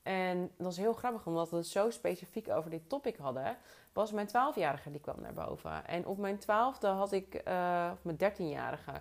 En 0.03 0.41
dat 0.41 0.65
was 0.65 0.77
heel 0.77 0.93
grappig, 0.93 1.25
omdat 1.25 1.49
we 1.49 1.55
het 1.55 1.67
zo 1.67 1.89
specifiek 1.89 2.49
over 2.49 2.69
dit 2.69 2.89
topic 2.89 3.17
hadden 3.17 3.57
was 3.93 4.11
mijn 4.11 4.27
12-jarige 4.27 4.91
die 4.91 4.99
kwam 4.99 5.21
naar 5.21 5.33
boven. 5.33 5.87
En 5.87 6.05
op 6.05 6.17
mijn 6.17 6.39
12e 6.41 6.79
had 6.79 7.11
ik, 7.11 7.41
uh, 7.47 7.91
of 7.93 8.03
mijn 8.03 8.17
13-jarige 8.17 8.91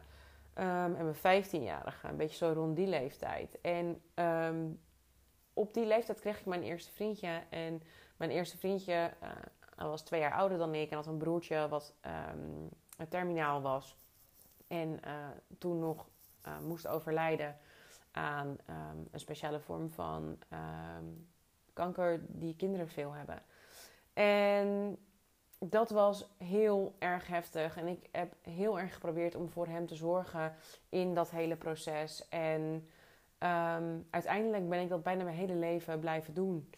um, 0.55 0.95
en 0.95 1.15
mijn 1.23 1.45
15-jarige, 1.45 2.09
een 2.09 2.17
beetje 2.17 2.37
zo 2.37 2.53
rond 2.53 2.77
die 2.77 2.87
leeftijd. 2.87 3.61
En 3.61 4.03
um, 4.15 4.81
op 5.53 5.75
die 5.75 5.87
leeftijd 5.87 6.21
kreeg 6.21 6.39
ik 6.39 6.47
mijn 6.47 6.63
eerste 6.63 6.93
vriendje. 6.93 7.43
En 7.51 7.83
mijn 8.17 8.31
eerste 8.31 8.59
vriendje 8.59 9.11
uh, 9.23 9.29
was 9.77 10.03
twee 10.03 10.21
jaar 10.21 10.35
ouder 10.35 10.59
dan 10.59 10.75
ik 10.75 10.91
en 10.91 10.97
had 10.97 11.07
een 11.07 11.19
broertje 11.19 11.69
wat 11.69 11.95
een 12.97 13.09
terminaal 13.09 13.63
was. 13.63 13.97
En 14.69 15.01
uh, 15.07 15.29
toen 15.59 15.79
nog 15.79 16.09
moest 16.63 16.87
overlijden 16.87 17.57
aan 18.11 18.57
een 19.11 19.21
speciale 19.21 19.61
vorm 19.61 19.91
van 19.91 20.39
kanker 21.73 22.21
die 22.29 22.57
kinderen 22.57 22.89
veel 22.89 23.13
hebben. 23.13 23.43
En 24.13 24.99
dat 25.59 25.91
was 25.91 26.27
heel 26.39 26.95
erg 26.99 27.27
heftig. 27.27 27.77
En 27.77 27.87
ik 27.87 28.09
heb 28.11 28.35
heel 28.43 28.79
erg 28.79 28.93
geprobeerd 28.93 29.35
om 29.35 29.49
voor 29.49 29.67
hem 29.67 29.87
te 29.87 29.95
zorgen 29.95 30.55
in 30.89 31.15
dat 31.15 31.31
hele 31.31 31.57
proces. 31.57 32.29
En 32.29 32.61
um, 33.39 34.07
uiteindelijk 34.11 34.69
ben 34.69 34.81
ik 34.81 34.89
dat 34.89 35.03
bijna 35.03 35.25
mijn 35.25 35.37
hele 35.37 35.55
leven 35.55 36.01
blijven 36.01 36.35
doen. 36.35 36.71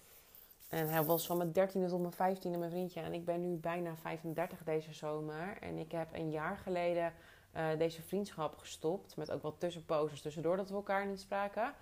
En 0.68 0.88
hij 0.88 1.02
was 1.02 1.26
van 1.26 1.36
mijn 1.36 1.52
dertiende 1.52 1.88
tot 1.88 2.00
mijn 2.00 2.12
vijftiende 2.12 2.58
mijn 2.58 2.70
vriendje. 2.70 3.00
En 3.00 3.12
ik 3.12 3.24
ben 3.24 3.40
nu 3.40 3.56
bijna 3.56 3.96
35 3.96 4.64
deze 4.64 4.92
zomer. 4.92 5.58
En 5.60 5.78
ik 5.78 5.92
heb 5.92 6.08
een 6.12 6.30
jaar 6.30 6.56
geleden 6.56 7.12
uh, 7.56 7.78
deze 7.78 8.02
vriendschap 8.02 8.56
gestopt. 8.56 9.16
Met 9.16 9.30
ook 9.30 9.42
wat 9.42 9.60
tussenposes 9.60 10.20
tussendoor 10.20 10.56
dat 10.56 10.68
we 10.68 10.74
elkaar 10.74 11.06
niet 11.06 11.20
spraken. 11.20 11.74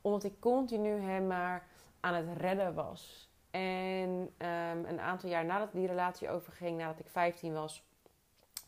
Omdat 0.00 0.24
ik 0.24 0.40
continu 0.40 1.00
hem 1.00 1.26
maar 1.26 1.66
aan 2.00 2.14
het 2.14 2.36
redden 2.36 2.74
was. 2.74 3.32
En 3.50 4.10
um, 4.38 4.84
een 4.84 5.00
aantal 5.00 5.28
jaar 5.28 5.44
nadat 5.44 5.72
die 5.72 5.86
relatie 5.86 6.30
overging, 6.30 6.78
nadat 6.78 6.98
ik 6.98 7.08
15 7.08 7.52
was, 7.52 7.82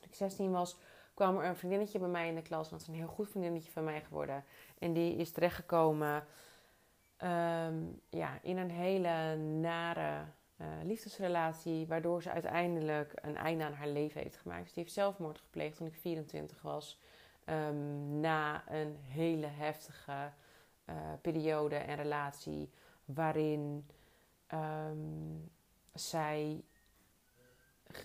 ik 0.00 0.14
16 0.14 0.50
was, 0.50 0.76
kwam 1.14 1.38
er 1.38 1.44
een 1.44 1.56
vriendinnetje 1.56 1.98
bij 1.98 2.08
mij 2.08 2.28
in 2.28 2.34
de 2.34 2.42
klas. 2.42 2.70
Dat 2.70 2.80
is 2.80 2.86
een 2.86 2.94
heel 2.94 3.06
goed 3.06 3.28
vriendinnetje 3.28 3.70
van 3.70 3.84
mij 3.84 4.00
geworden. 4.00 4.44
En 4.78 4.92
die 4.92 5.16
is 5.16 5.32
terechtgekomen 5.32 6.26
um, 7.22 8.00
ja, 8.10 8.38
in 8.42 8.56
een 8.56 8.70
hele 8.70 9.36
nare 9.36 10.24
uh, 10.56 10.66
liefdesrelatie, 10.82 11.86
waardoor 11.86 12.22
ze 12.22 12.30
uiteindelijk 12.30 13.12
een 13.22 13.36
einde 13.36 13.64
aan 13.64 13.72
haar 13.72 13.88
leven 13.88 14.20
heeft 14.20 14.36
gemaakt. 14.36 14.62
Dus 14.62 14.72
die 14.72 14.82
heeft 14.82 14.94
zelfmoord 14.94 15.38
gepleegd 15.38 15.76
toen 15.76 15.86
ik 15.86 15.94
24 15.94 16.62
was. 16.62 17.00
Um, 17.44 18.20
na 18.20 18.70
een 18.70 18.96
hele 19.00 19.46
heftige 19.46 20.32
uh, 20.86 20.94
periode 21.20 21.76
en 21.76 21.96
relatie 21.96 22.70
waarin 23.04 23.86
um, 24.52 25.50
zij 25.94 26.64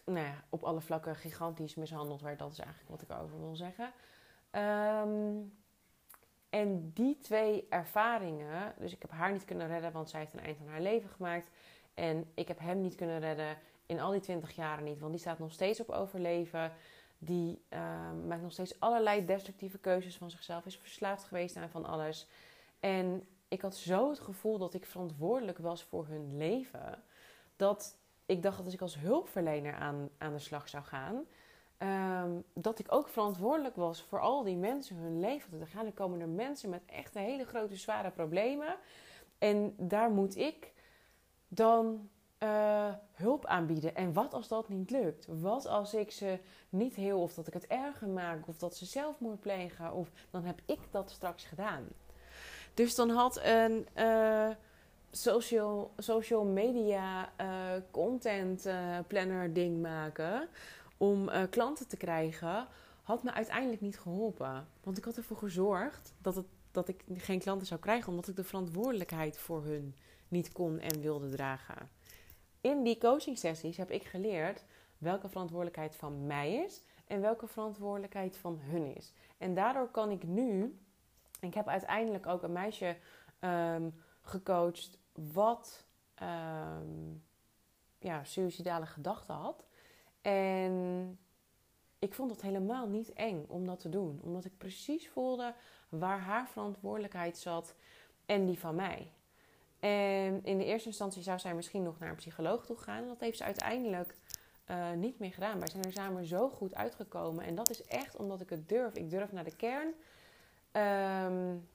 nou 0.05 0.25
ja, 0.25 0.43
op 0.49 0.63
alle 0.63 0.81
vlakken 0.81 1.15
gigantisch 1.15 1.75
mishandeld 1.75 2.21
werd. 2.21 2.39
Dat 2.39 2.51
is 2.51 2.59
eigenlijk 2.59 2.89
wat 2.89 3.01
ik 3.01 3.09
erover 3.09 3.39
wil 3.39 3.55
zeggen. 3.55 3.91
Um, 4.51 5.53
en 6.49 6.91
die 6.93 7.17
twee 7.19 7.65
ervaringen, 7.69 8.73
dus 8.77 8.93
ik 8.93 9.01
heb 9.01 9.11
haar 9.11 9.31
niet 9.31 9.45
kunnen 9.45 9.67
redden, 9.67 9.91
want 9.91 10.09
zij 10.09 10.19
heeft 10.19 10.33
een 10.33 10.39
eind 10.39 10.59
aan 10.59 10.67
haar 10.67 10.81
leven 10.81 11.09
gemaakt. 11.09 11.49
En 11.93 12.32
ik 12.34 12.47
heb 12.47 12.60
hem 12.60 12.82
niet 12.82 12.95
kunnen 12.95 13.19
redden 13.19 13.58
in 13.86 13.99
al 13.99 14.12
die 14.12 14.21
twintig 14.21 14.56
jaren 14.56 14.84
niet, 14.84 14.99
want 14.99 15.12
die 15.12 15.21
staat 15.21 15.39
nog 15.39 15.51
steeds 15.51 15.80
op 15.80 15.89
overleven. 15.89 16.71
Die 17.17 17.62
uh, 17.69 17.80
maakt 18.27 18.41
nog 18.41 18.51
steeds 18.51 18.80
allerlei 18.80 19.25
destructieve 19.25 19.77
keuzes 19.77 20.17
van 20.17 20.32
zichzelf, 20.32 20.65
is 20.65 20.77
verslaafd 20.77 21.23
geweest 21.23 21.56
aan 21.56 21.69
van 21.69 21.86
alles. 21.86 22.27
En 22.80 23.27
ik 23.47 23.62
had 23.62 23.75
zo 23.75 24.10
het 24.10 24.19
gevoel 24.19 24.58
dat 24.58 24.73
ik 24.73 24.86
verantwoordelijk 24.86 25.58
was 25.58 25.84
voor 25.84 26.08
hun 26.08 26.38
leven. 26.38 27.04
Dat 27.56 27.97
ik 28.25 28.43
dacht 28.43 28.58
dat 28.58 28.65
als 28.65 28.73
ik 28.73 28.82
als 28.82 28.99
hulpverlener 28.99 29.73
aan, 29.73 30.10
aan 30.17 30.34
de 30.34 30.39
slag 30.39 30.69
zou 30.69 30.84
gaan, 30.84 31.25
ehm, 31.77 32.32
dat 32.54 32.80
ik 32.80 32.86
ook 32.89 33.10
verantwoordelijk 33.10 33.75
was 33.75 34.04
voor 34.04 34.19
al 34.19 34.43
die 34.43 34.58
mensen 34.58 34.95
hun 34.95 35.19
leven 35.19 35.60
te 35.60 35.65
gaan. 35.65 35.86
Er 35.86 35.91
komen 35.91 36.19
er 36.19 36.30
mensen 36.30 36.69
met 36.69 36.82
echt 36.86 37.13
hele 37.13 37.45
grote, 37.45 37.75
zware 37.75 38.12
problemen. 38.12 38.75
En 39.38 39.73
daar 39.77 40.10
moet 40.10 40.38
ik 40.38 40.71
dan 41.53 42.09
uh, 42.43 42.93
hulp 43.13 43.45
aanbieden. 43.45 43.95
En 43.95 44.13
wat 44.13 44.33
als 44.33 44.47
dat 44.47 44.69
niet 44.69 44.89
lukt? 44.89 45.27
Wat 45.27 45.65
als 45.65 45.93
ik 45.93 46.11
ze 46.11 46.39
niet 46.69 46.95
heel, 46.95 47.21
of 47.21 47.33
dat 47.33 47.47
ik 47.47 47.53
het 47.53 47.67
erger 47.67 48.07
maak, 48.07 48.47
of 48.47 48.57
dat 48.57 48.75
ze 48.75 48.85
zelfmoord 48.85 49.39
plegen, 49.39 49.93
of 49.93 50.11
dan 50.29 50.43
heb 50.43 50.61
ik 50.65 50.79
dat 50.91 51.11
straks 51.11 51.45
gedaan. 51.45 51.87
Dus 52.73 52.95
dan 52.95 53.09
had 53.09 53.41
een 53.43 53.87
uh, 53.95 54.49
social, 55.11 55.93
social 55.97 56.43
media 56.43 57.29
uh, 57.41 57.47
content 57.91 58.67
planner 59.07 59.53
ding 59.53 59.81
maken 59.81 60.47
om 60.97 61.29
klanten 61.49 61.87
te 61.87 61.97
krijgen, 61.97 62.67
had 63.03 63.23
me 63.23 63.33
uiteindelijk 63.33 63.81
niet 63.81 63.99
geholpen. 63.99 64.67
Want 64.83 64.97
ik 64.97 65.03
had 65.03 65.17
ervoor 65.17 65.37
gezorgd 65.37 66.13
dat, 66.21 66.35
het, 66.35 66.45
dat 66.71 66.87
ik 66.87 67.03
geen 67.13 67.39
klanten 67.39 67.67
zou 67.67 67.79
krijgen, 67.79 68.09
omdat 68.09 68.27
ik 68.27 68.35
de 68.35 68.43
verantwoordelijkheid 68.43 69.37
voor 69.37 69.63
hun 69.63 69.95
niet 70.31 70.51
kon 70.51 70.79
en 70.79 71.01
wilde 71.01 71.29
dragen 71.29 71.89
in 72.61 72.83
die 72.83 72.97
coaching 72.97 73.37
sessies 73.37 73.77
heb 73.77 73.91
ik 73.91 74.03
geleerd 74.03 74.63
welke 74.97 75.29
verantwoordelijkheid 75.29 75.95
van 75.95 76.25
mij 76.25 76.53
is 76.53 76.83
en 77.07 77.21
welke 77.21 77.47
verantwoordelijkheid 77.47 78.37
van 78.37 78.59
hun 78.59 78.95
is. 78.95 79.13
En 79.37 79.53
daardoor 79.53 79.89
kan 79.89 80.11
ik 80.11 80.23
nu, 80.23 80.79
ik 81.39 81.53
heb 81.53 81.67
uiteindelijk 81.67 82.27
ook 82.27 82.43
een 82.43 82.51
meisje 82.51 82.97
um, 83.39 84.01
gecoacht 84.21 84.97
wat 85.13 85.85
um, 86.23 87.23
ja, 87.97 88.23
suicidale 88.23 88.85
gedachten 88.85 89.35
had. 89.35 89.65
En 90.21 91.17
ik 91.99 92.13
vond 92.13 92.31
het 92.31 92.41
helemaal 92.41 92.87
niet 92.87 93.13
eng 93.13 93.45
om 93.47 93.65
dat 93.65 93.79
te 93.79 93.89
doen, 93.89 94.19
omdat 94.23 94.45
ik 94.45 94.57
precies 94.57 95.09
voelde 95.09 95.53
waar 95.89 96.19
haar 96.19 96.47
verantwoordelijkheid 96.47 97.37
zat 97.37 97.75
en 98.25 98.45
die 98.45 98.59
van 98.59 98.75
mij. 98.75 99.11
En 99.81 100.43
in 100.43 100.57
de 100.57 100.65
eerste 100.65 100.87
instantie 100.87 101.21
zou 101.21 101.39
zij 101.39 101.53
misschien 101.55 101.83
nog 101.83 101.99
naar 101.99 102.09
een 102.09 102.15
psycholoog 102.15 102.65
toe 102.65 102.77
gaan. 102.77 103.07
Dat 103.07 103.19
heeft 103.19 103.37
ze 103.37 103.43
uiteindelijk 103.43 104.15
uh, 104.67 104.91
niet 104.91 105.19
meer 105.19 105.33
gedaan. 105.33 105.59
Wij 105.59 105.69
zijn 105.69 105.83
er 105.83 105.91
samen 105.91 106.25
zo 106.25 106.49
goed 106.49 106.75
uitgekomen. 106.75 107.45
En 107.45 107.55
dat 107.55 107.69
is 107.69 107.83
echt 107.85 108.15
omdat 108.15 108.41
ik 108.41 108.49
het 108.49 108.69
durf. 108.69 108.93
Ik 108.93 109.09
durf 109.09 109.31
naar 109.31 109.43
de 109.43 109.55
kern. 109.55 109.93
Um, 110.71 111.69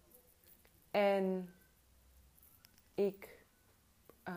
en 0.90 1.54
ik 2.94 3.44
uh, 4.28 4.34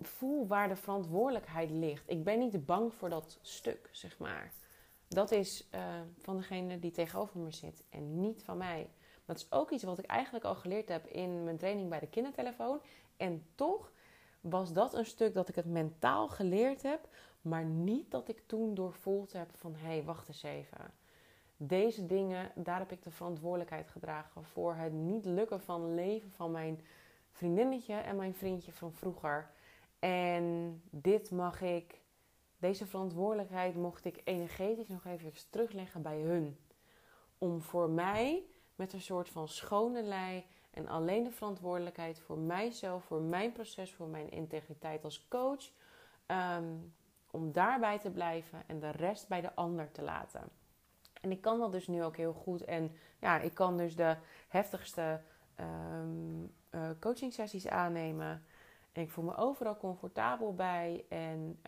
voel 0.00 0.46
waar 0.46 0.68
de 0.68 0.76
verantwoordelijkheid 0.76 1.70
ligt. 1.70 2.10
Ik 2.10 2.24
ben 2.24 2.38
niet 2.38 2.66
bang 2.66 2.94
voor 2.94 3.08
dat 3.08 3.38
stuk, 3.42 3.88
zeg 3.90 4.18
maar. 4.18 4.52
Dat 5.08 5.30
is 5.30 5.68
uh, 5.74 5.80
van 6.18 6.36
degene 6.36 6.78
die 6.78 6.90
tegenover 6.90 7.40
me 7.40 7.50
zit 7.50 7.82
en 7.90 8.20
niet 8.20 8.42
van 8.42 8.56
mij. 8.56 8.88
Dat 9.26 9.36
is 9.36 9.52
ook 9.52 9.70
iets 9.70 9.82
wat 9.82 9.98
ik 9.98 10.04
eigenlijk 10.04 10.44
al 10.44 10.54
geleerd 10.54 10.88
heb 10.88 11.06
in 11.06 11.44
mijn 11.44 11.56
training 11.56 11.88
bij 11.88 12.00
de 12.00 12.08
kindertelefoon. 12.08 12.80
En 13.16 13.46
toch 13.54 13.92
was 14.40 14.72
dat 14.72 14.94
een 14.94 15.06
stuk 15.06 15.34
dat 15.34 15.48
ik 15.48 15.54
het 15.54 15.66
mentaal 15.66 16.28
geleerd 16.28 16.82
heb, 16.82 17.08
maar 17.40 17.64
niet 17.64 18.10
dat 18.10 18.28
ik 18.28 18.42
toen 18.46 18.74
doorvoeld 18.74 19.32
heb 19.32 19.48
van 19.54 19.74
hé, 19.74 19.86
hey, 19.86 20.04
wacht 20.04 20.28
eens 20.28 20.42
even. 20.42 20.94
Deze 21.56 22.06
dingen, 22.06 22.52
daar 22.54 22.78
heb 22.78 22.92
ik 22.92 23.02
de 23.02 23.10
verantwoordelijkheid 23.10 23.88
gedragen 23.88 24.44
voor 24.44 24.74
het 24.74 24.92
niet 24.92 25.24
lukken 25.24 25.60
van 25.60 25.94
leven 25.94 26.30
van 26.30 26.50
mijn 26.50 26.80
vriendinnetje 27.30 27.94
en 27.94 28.16
mijn 28.16 28.34
vriendje 28.34 28.72
van 28.72 28.92
vroeger. 28.92 29.50
En 29.98 30.82
dit 30.90 31.30
mag 31.30 31.60
ik, 31.62 32.00
deze 32.58 32.86
verantwoordelijkheid 32.86 33.74
mocht 33.74 34.04
ik 34.04 34.20
energetisch 34.24 34.88
nog 34.88 35.04
even 35.04 35.32
terugleggen 35.50 36.02
bij 36.02 36.20
hun. 36.20 36.58
Om 37.38 37.60
voor 37.60 37.90
mij 37.90 38.44
met 38.76 38.92
een 38.92 39.00
soort 39.00 39.28
van 39.28 39.48
schone 39.48 40.02
lei 40.02 40.44
en 40.70 40.88
alleen 40.88 41.22
de 41.22 41.30
verantwoordelijkheid 41.30 42.20
voor 42.20 42.38
mijzelf, 42.38 43.04
voor 43.04 43.20
mijn 43.20 43.52
proces, 43.52 43.94
voor 43.94 44.08
mijn 44.08 44.30
integriteit 44.30 45.04
als 45.04 45.28
coach. 45.28 45.70
Ehm, 46.26 46.74
om 47.30 47.52
daarbij 47.52 47.98
te 47.98 48.10
blijven 48.10 48.62
en 48.66 48.78
de 48.78 48.90
rest 48.90 49.28
bij 49.28 49.40
de 49.40 49.54
ander 49.54 49.90
te 49.92 50.02
laten. 50.02 50.42
En 51.20 51.30
ik 51.30 51.40
kan 51.40 51.58
dat 51.58 51.72
dus 51.72 51.86
nu 51.86 52.04
ook 52.04 52.16
heel 52.16 52.32
goed. 52.32 52.64
En 52.64 52.92
ja, 53.20 53.38
ik 53.38 53.54
kan 53.54 53.76
dus 53.76 53.96
de 53.96 54.16
heftigste 54.48 55.20
um, 55.60 56.54
coaching 57.00 57.32
sessies 57.32 57.68
aannemen. 57.68 58.44
En 58.92 59.02
ik 59.02 59.10
voel 59.10 59.24
me 59.24 59.36
overal 59.36 59.76
comfortabel 59.76 60.54
bij. 60.54 61.04
En 61.08 61.60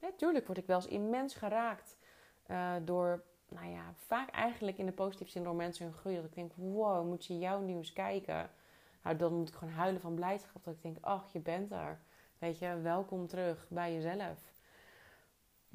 natuurlijk 0.00 0.46
word 0.46 0.58
ik 0.58 0.66
wel 0.66 0.76
eens 0.76 0.86
immens 0.86 1.34
geraakt 1.34 1.96
uh, 2.50 2.72
door 2.82 3.22
nou 3.50 3.66
ja, 3.66 3.94
vaak 4.06 4.30
eigenlijk 4.30 4.78
in 4.78 4.86
de 4.86 4.92
positieve 4.92 5.32
zin 5.32 5.42
door 5.42 5.54
mensen 5.54 5.84
hun 5.84 5.94
groei. 5.94 6.16
Dat 6.16 6.24
ik 6.24 6.34
denk, 6.34 6.52
wow, 6.54 7.06
moet 7.06 7.24
je 7.24 7.38
jouw 7.38 7.60
nieuws 7.60 7.92
kijken? 7.92 8.50
Nou, 9.02 9.16
dan 9.16 9.34
moet 9.34 9.48
ik 9.48 9.54
gewoon 9.54 9.74
huilen 9.74 10.00
van 10.00 10.14
blijdschap. 10.14 10.64
Dat 10.64 10.74
ik 10.74 10.82
denk, 10.82 10.96
ach, 11.00 11.32
je 11.32 11.40
bent 11.40 11.72
er. 11.72 12.00
Weet 12.38 12.58
je, 12.58 12.80
welkom 12.80 13.26
terug 13.26 13.66
bij 13.68 13.94
jezelf. 13.94 14.38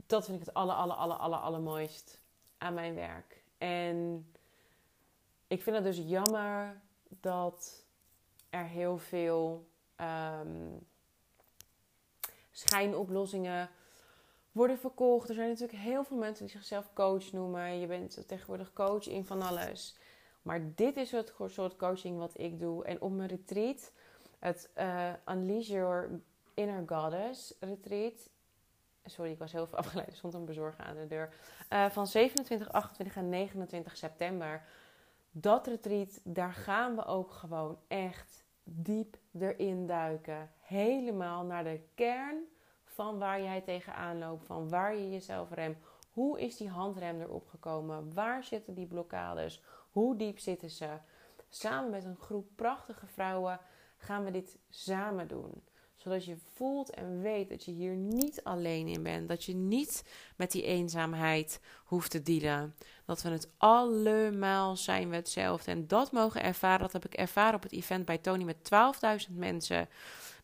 Dat 0.05 0.25
vind 0.25 0.39
ik 0.39 0.45
het 0.45 0.55
aller, 0.55 0.75
aller, 0.75 0.95
aller, 0.95 1.17
aller, 1.17 1.39
allermooist 1.39 2.21
aan 2.57 2.73
mijn 2.73 2.95
werk. 2.95 3.43
En 3.57 4.27
ik 5.47 5.63
vind 5.63 5.75
het 5.75 5.85
dus 5.85 5.97
jammer 5.97 6.81
dat 7.09 7.85
er 8.49 8.65
heel 8.65 8.97
veel 8.97 9.67
um, 10.01 10.87
schijnoplossingen 12.51 13.69
worden 14.55 14.77
verkocht. 14.77 15.29
Er 15.29 15.35
zijn 15.35 15.49
natuurlijk 15.49 15.79
heel 15.79 16.03
veel 16.03 16.17
mensen 16.17 16.45
die 16.45 16.55
zichzelf 16.55 16.93
coach 16.93 17.31
noemen. 17.31 17.79
Je 17.79 17.87
bent 17.87 18.27
tegenwoordig 18.27 18.73
coach 18.73 19.07
in 19.07 19.25
van 19.25 19.41
alles. 19.41 19.97
Maar 20.41 20.61
dit 20.75 20.97
is 20.97 21.11
het 21.11 21.33
soort 21.45 21.75
coaching 21.75 22.17
wat 22.17 22.39
ik 22.39 22.59
doe. 22.59 22.85
En 22.85 23.01
op 23.01 23.11
mijn 23.11 23.29
retreat, 23.29 23.91
het 24.39 24.69
uh, 24.77 25.13
Unleash 25.29 25.67
Your 25.67 26.21
Inner 26.53 26.83
Goddess 26.85 27.53
retreat. 27.59 28.29
Sorry, 29.03 29.31
ik 29.31 29.39
was 29.39 29.51
heel 29.51 29.67
veel 29.67 29.77
afgeleid. 29.83 30.07
Er 30.07 30.15
stond 30.15 30.33
een 30.33 30.45
bezorger 30.45 30.85
aan 30.85 30.95
de 30.95 31.07
deur. 31.07 31.33
Uh, 31.69 31.89
van 31.89 32.07
27, 32.07 32.71
28 32.71 33.15
en 33.15 33.29
29 33.29 33.97
september. 33.97 34.63
Dat 35.31 35.67
retreat, 35.67 36.19
daar 36.23 36.53
gaan 36.53 36.95
we 36.95 37.05
ook 37.05 37.31
gewoon 37.31 37.79
echt 37.87 38.45
diep 38.63 39.17
erin 39.39 39.87
duiken. 39.87 40.51
Helemaal 40.59 41.43
naar 41.43 41.63
de 41.63 41.81
kern 41.95 42.43
van 42.95 43.17
waar 43.17 43.41
jij 43.41 43.61
tegenaan 43.61 44.19
loopt, 44.19 44.45
van 44.45 44.69
waar 44.69 44.95
je 44.95 45.09
jezelf 45.09 45.51
remt. 45.51 45.77
Hoe 46.11 46.41
is 46.41 46.57
die 46.57 46.69
handrem 46.69 47.21
erop 47.21 47.47
gekomen? 47.47 48.13
Waar 48.13 48.43
zitten 48.43 48.73
die 48.73 48.87
blokkades? 48.87 49.61
Hoe 49.91 50.15
diep 50.15 50.39
zitten 50.39 50.69
ze? 50.69 50.89
Samen 51.49 51.89
met 51.91 52.03
een 52.03 52.17
groep 52.17 52.47
prachtige 52.55 53.07
vrouwen 53.07 53.59
gaan 53.97 54.23
we 54.23 54.31
dit 54.31 54.57
samen 54.69 55.27
doen. 55.27 55.63
Zodat 55.95 56.25
je 56.25 56.37
voelt 56.53 56.89
en 56.89 57.21
weet 57.21 57.49
dat 57.49 57.65
je 57.65 57.71
hier 57.71 57.95
niet 57.95 58.43
alleen 58.43 58.87
in 58.87 59.03
bent. 59.03 59.29
Dat 59.29 59.43
je 59.43 59.55
niet 59.55 60.03
met 60.35 60.51
die 60.51 60.63
eenzaamheid 60.63 61.61
hoeft 61.85 62.11
te 62.11 62.21
dealen. 62.21 62.75
Dat 63.05 63.21
we 63.21 63.29
het 63.29 63.51
allemaal 63.57 64.77
zijn 64.77 65.09
we 65.09 65.15
hetzelfde. 65.15 65.71
En 65.71 65.87
dat 65.87 66.11
mogen 66.11 66.43
ervaren, 66.43 66.79
dat 66.79 66.93
heb 66.93 67.05
ik 67.05 67.13
ervaren 67.13 67.55
op 67.55 67.63
het 67.63 67.71
event 67.71 68.05
bij 68.05 68.17
Tony 68.17 68.43
met 68.43 68.71
12.000 69.29 69.35
mensen. 69.35 69.87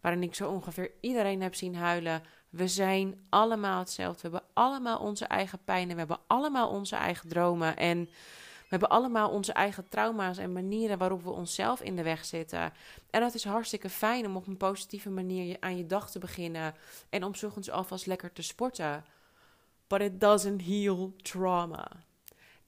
Waarin 0.02 0.24
ik 0.24 0.36
zo 0.36 0.50
ongeveer 0.50 0.92
iedereen 1.00 1.42
heb 1.42 1.56
zien 1.56 1.76
huilen 1.76 2.24
we 2.52 2.68
zijn 2.68 3.26
allemaal 3.30 3.80
hetzelfde. 3.80 4.30
We 4.30 4.36
hebben 4.36 4.54
allemaal 4.54 5.00
onze 5.00 5.26
eigen 5.26 5.60
pijnen. 5.64 5.92
We 5.92 6.00
hebben 6.00 6.20
allemaal 6.28 6.70
onze 6.70 6.96
eigen 6.96 7.30
dromen. 7.30 7.78
En 7.78 8.06
we 8.72 8.78
hebben 8.78 8.90
allemaal 8.90 9.30
onze 9.30 9.54
eigen 9.54 9.90
trauma's 9.90 10.38
en 10.38 10.54
manieren 10.54 10.98
waarop 10.98 11.24
we 11.24 11.30
onszelf 11.30 11.82
in 11.82 11.96
de 11.96 12.04
weg 12.04 12.26
zitten. 12.26 12.74
En 13.10 13.22
dat 13.22 13.34
is 13.34 13.44
hartstikke 13.44 13.90
fijn 13.90 14.26
om 14.26 14.36
op 14.36 14.48
een 14.48 14.58
positieve 14.58 15.10
manier 15.10 15.58
aan 15.60 15.78
je 15.78 15.86
dag 15.86 16.12
te 16.12 16.20
beginnen. 16.20 16.74
En 17.10 17.24
om 17.24 17.34
ochtends 17.44 17.70
alvast 17.70 18.06
lekker 18.06 18.34
te 18.34 18.42
sporten. 18.42 19.04
But 19.88 20.02
it 20.02 20.22
doesn't 20.22 20.62
heal 20.62 21.14
trauma. 21.22 21.88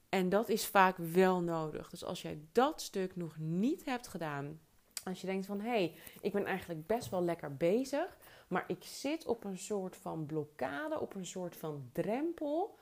En 0.09 0.29
dat 0.29 0.49
is 0.49 0.65
vaak 0.65 0.97
wel 0.97 1.41
nodig. 1.41 1.89
Dus 1.89 2.03
als 2.03 2.21
jij 2.21 2.39
dat 2.51 2.81
stuk 2.81 3.15
nog 3.15 3.37
niet 3.37 3.85
hebt 3.85 4.07
gedaan. 4.07 4.59
Als 5.03 5.21
je 5.21 5.27
denkt 5.27 5.45
van 5.45 5.59
hé, 5.59 5.69
hey, 5.69 5.95
ik 6.21 6.31
ben 6.31 6.45
eigenlijk 6.45 6.87
best 6.87 7.09
wel 7.09 7.23
lekker 7.23 7.57
bezig. 7.57 8.17
Maar 8.53 8.63
ik 8.67 8.83
zit 8.83 9.25
op 9.25 9.43
een 9.43 9.57
soort 9.57 9.95
van 9.95 10.25
blokkade, 10.25 10.99
op 10.99 11.15
een 11.15 11.25
soort 11.25 11.55
van 11.55 11.89
drempel. 11.91 12.79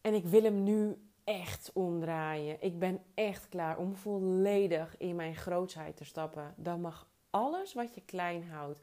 En 0.00 0.14
ik 0.14 0.24
wil 0.24 0.42
hem 0.42 0.62
nu 0.62 1.08
echt 1.24 1.70
omdraaien. 1.72 2.56
Ik 2.60 2.78
ben 2.78 3.02
echt 3.14 3.48
klaar 3.48 3.78
om 3.78 3.96
volledig 3.96 4.96
in 4.98 5.16
mijn 5.16 5.36
grootsheid 5.36 5.96
te 5.96 6.04
stappen. 6.04 6.54
Dan 6.56 6.80
mag 6.80 7.08
alles 7.30 7.72
wat 7.74 7.94
je 7.94 8.04
klein 8.04 8.48
houdt, 8.48 8.80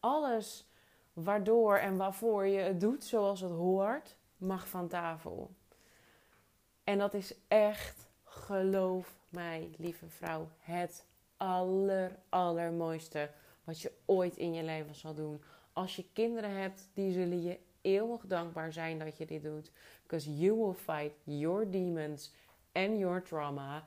alles 0.00 0.66
waardoor 1.12 1.76
en 1.76 1.96
waarvoor 1.96 2.46
je 2.46 2.58
het 2.58 2.80
doet 2.80 3.04
zoals 3.04 3.40
het 3.40 3.50
hoort, 3.52 4.16
mag 4.36 4.68
van 4.68 4.88
tafel. 4.88 5.50
En 6.84 6.98
dat 6.98 7.14
is 7.14 7.34
echt, 7.48 8.08
geloof 8.24 9.18
mij, 9.28 9.74
lieve 9.78 10.08
vrouw, 10.08 10.48
het 10.58 11.06
aller, 11.36 12.18
allermooiste 12.28 13.30
wat 13.66 13.80
je 13.80 13.92
ooit 14.04 14.36
in 14.36 14.54
je 14.54 14.62
leven 14.62 14.94
zal 14.94 15.14
doen. 15.14 15.42
Als 15.72 15.96
je 15.96 16.04
kinderen 16.12 16.50
hebt, 16.50 16.88
die 16.94 17.12
zullen 17.12 17.42
je 17.42 17.58
eeuwig 17.80 18.26
dankbaar 18.26 18.72
zijn 18.72 18.98
dat 18.98 19.18
je 19.18 19.26
dit 19.26 19.42
doet. 19.42 19.70
Because 20.02 20.38
you 20.38 20.56
will 20.56 20.74
fight 20.74 21.14
your 21.24 21.70
demons 21.70 22.32
and 22.72 22.98
your 22.98 23.22
trauma. 23.22 23.84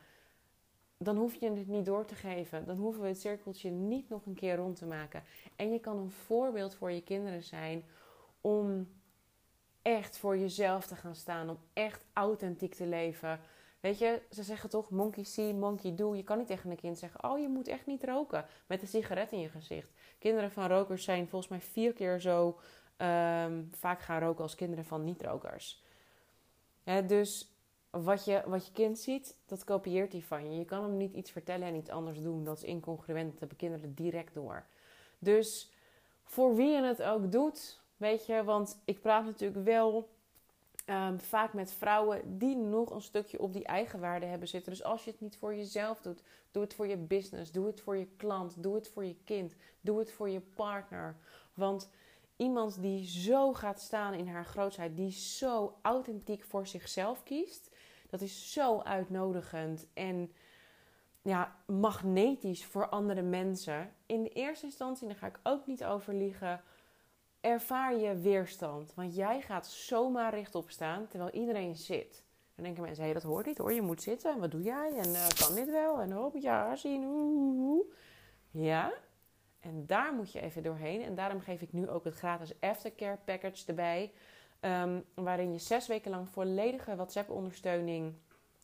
Dan 0.98 1.18
hoef 1.18 1.36
je 1.36 1.52
het 1.52 1.68
niet 1.68 1.86
door 1.86 2.06
te 2.06 2.16
geven. 2.16 2.66
Dan 2.66 2.78
hoeven 2.78 3.02
we 3.02 3.08
het 3.08 3.20
cirkeltje 3.20 3.70
niet 3.70 4.10
nog 4.10 4.26
een 4.26 4.34
keer 4.34 4.56
rond 4.56 4.76
te 4.76 4.86
maken. 4.86 5.24
En 5.56 5.72
je 5.72 5.80
kan 5.80 5.98
een 5.98 6.12
voorbeeld 6.12 6.76
voor 6.76 6.92
je 6.92 7.04
kinderen 7.04 7.44
zijn 7.44 7.84
om 8.42 8.88
echt 9.82 10.18
voor 10.18 10.38
jezelf 10.38 10.88
te 10.88 10.96
gaan 10.96 11.16
staan. 11.16 11.50
Om 11.50 11.58
echt 11.74 12.06
authentiek 12.14 12.74
te 12.74 12.86
leven. 12.86 13.40
Weet 13.80 14.00
je, 14.00 14.22
ze 14.32 14.44
zeggen 14.44 14.70
toch 14.70 14.90
monkey 14.90 15.24
see, 15.24 15.54
monkey 15.54 15.96
do. 15.96 16.16
Je 16.16 16.24
kan 16.24 16.38
niet 16.38 16.48
tegen 16.48 16.70
een 16.70 16.78
kind 16.78 16.98
zeggen: 16.98 17.24
Oh, 17.24 17.40
je 17.40 17.48
moet 17.48 17.68
echt 17.68 17.86
niet 17.86 18.04
roken. 18.04 18.46
Met 18.68 18.82
een 18.82 18.88
sigaret 18.88 19.32
in 19.32 19.40
je 19.40 19.50
gezicht. 19.50 19.92
Kinderen 20.18 20.52
van 20.52 20.68
rokers 20.68 21.04
zijn 21.04 21.28
volgens 21.28 21.52
mij 21.52 21.62
vier 21.62 21.94
keer 21.94 22.20
zo 22.20 22.48
um, 22.98 23.70
vaak 23.72 24.02
gaan 24.02 24.20
roken 24.20 24.44
als 24.44 24.56
kinderen 24.56 24.86
van 24.86 25.04
niet-rokers. 25.04 25.84
dus 27.08 27.54
wat 27.90 28.26
je, 28.26 28.44
wat 28.46 28.66
je 28.66 28.72
kind 28.72 29.00
ziet, 29.00 29.38
dat 29.46 29.64
kopieert 29.64 30.12
hij 30.12 30.22
van 30.22 30.52
je. 30.52 30.58
Je 30.58 30.66
kan 30.66 30.84
hem 30.84 30.98
niet 30.98 31.14
iets 31.14 31.32
vertellen 31.32 31.68
en 31.68 31.76
iets 31.76 31.90
anders 31.90 32.22
doen. 32.22 32.44
Dat 32.44 32.58
is 32.58 32.64
incongruent. 32.64 33.32
Dat 33.32 33.40
hebben 33.40 33.58
kinderen 33.58 33.94
direct 33.94 34.34
door. 34.34 34.66
Dus 35.20 35.72
voor 36.24 36.56
wie 36.56 36.70
je 36.70 36.82
het 36.82 37.04
ook 37.04 37.32
doet, 37.32 37.82
weet 37.98 38.26
je, 38.26 38.44
want 38.44 38.82
ik 38.86 39.02
praat 39.02 39.26
natuurlijk 39.26 39.66
wel 39.66 40.10
Ehm, 40.90 41.18
vaak 41.18 41.54
met 41.54 41.72
vrouwen 41.72 42.38
die 42.38 42.56
nog 42.56 42.90
een 42.90 43.02
stukje 43.02 43.40
op 43.40 43.54
die 43.54 43.66
eigenwaarde 43.66 44.26
hebben 44.26 44.48
zitten. 44.48 44.72
Dus 44.72 44.84
als 44.84 45.04
je 45.04 45.12
het 45.12 45.22
niet 45.22 45.38
voor 45.38 45.56
jezelf 45.56 46.02
doet, 46.02 46.24
doe 46.52 46.64
het 46.64 46.74
voor 46.74 46.88
je 46.88 46.98
business, 46.98 47.52
doe 47.52 47.66
het 47.66 47.82
voor 47.82 47.98
je 47.98 48.08
klant, 48.18 48.64
doe 48.64 48.76
het 48.76 48.90
voor 48.90 49.06
je 49.06 49.16
kind, 49.24 49.56
doe 49.82 50.00
het 50.00 50.12
voor 50.12 50.30
je 50.30 50.40
partner. 50.40 51.16
Want 51.54 51.90
iemand 52.36 52.82
die 52.82 53.08
zo 53.08 53.54
gaat 53.54 53.82
staan 53.82 54.14
in 54.14 54.28
haar 54.28 54.46
grootheid, 54.46 54.98
die 54.98 55.12
zo 55.12 55.78
authentiek 55.82 56.44
voor 56.44 56.68
zichzelf 56.68 57.24
kiest, 57.24 57.76
dat 58.10 58.22
is 58.22 58.52
zo 58.52 58.80
uitnodigend 58.80 59.88
en 59.94 60.32
ja, 61.22 61.56
magnetisch 61.66 62.66
voor 62.66 62.90
andere 62.90 63.22
mensen. 63.22 63.94
In 64.06 64.24
de 64.24 64.30
eerste 64.30 64.66
instantie, 64.66 65.08
daar 65.08 65.16
ga 65.16 65.28
ik 65.28 65.40
ook 65.44 65.68
niet 65.68 65.86
over 65.86 66.14
liegen 66.14 66.62
ervaar 67.42 67.96
je 67.96 68.16
weerstand. 68.16 68.94
Want 68.96 69.16
jij 69.16 69.42
gaat 69.42 69.68
zomaar 69.68 70.34
rechtop 70.34 70.70
staan 70.70 71.08
terwijl 71.08 71.32
iedereen 71.32 71.76
zit. 71.76 72.24
Dan 72.56 72.64
denken 72.64 72.84
mensen, 72.84 73.06
hé, 73.06 73.14
dat 73.14 73.24
hoort 73.24 73.46
niet 73.46 73.58
hoor. 73.58 73.74
Je 73.74 73.82
moet 73.82 74.02
zitten. 74.02 74.40
Wat 74.40 74.52
doe 74.52 74.62
jij? 74.62 74.92
En 74.98 75.10
uh, 75.10 75.28
kan 75.28 75.56
dit 75.56 75.70
wel? 75.72 76.02
En 76.02 76.12
hoop 76.12 76.36
ja, 76.36 76.76
zien. 76.76 77.04
Oeh, 77.04 77.86
Ja. 78.52 78.94
En 79.60 79.86
daar 79.86 80.14
moet 80.14 80.32
je 80.32 80.42
even 80.42 80.64
doorheen. 80.64 81.02
En 81.02 81.16
daarom 81.16 81.40
geef 81.40 81.62
ik 81.62 81.74
nu 81.74 81.90
ook 81.90 82.04
het 82.04 82.16
gratis 82.16 82.60
aftercare 82.60 83.18
package 83.26 83.64
erbij. 83.68 84.12
Um, 84.62 85.06
waarin 85.14 85.52
je 85.52 85.60
zes 85.60 85.88
weken 85.88 86.12
lang 86.12 86.30
volledige 86.30 86.96
WhatsApp-ondersteuning 86.96 88.14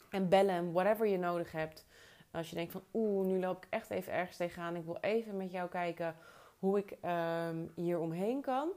en 0.09 0.29
bellen, 0.29 0.71
whatever 0.71 1.07
je 1.07 1.17
nodig 1.17 1.51
hebt. 1.51 1.85
Als 2.31 2.49
je 2.49 2.55
denkt 2.55 2.71
van, 2.71 2.83
oeh, 2.93 3.25
nu 3.25 3.39
loop 3.39 3.65
ik 3.65 3.67
echt 3.69 3.89
even 3.89 4.13
ergens 4.13 4.37
tegenaan. 4.37 4.75
Ik 4.75 4.85
wil 4.85 4.97
even 5.01 5.37
met 5.37 5.51
jou 5.51 5.69
kijken 5.69 6.15
hoe 6.59 6.77
ik 6.77 6.97
um, 7.05 7.71
hier 7.75 7.99
omheen 7.99 8.41
kan. 8.41 8.69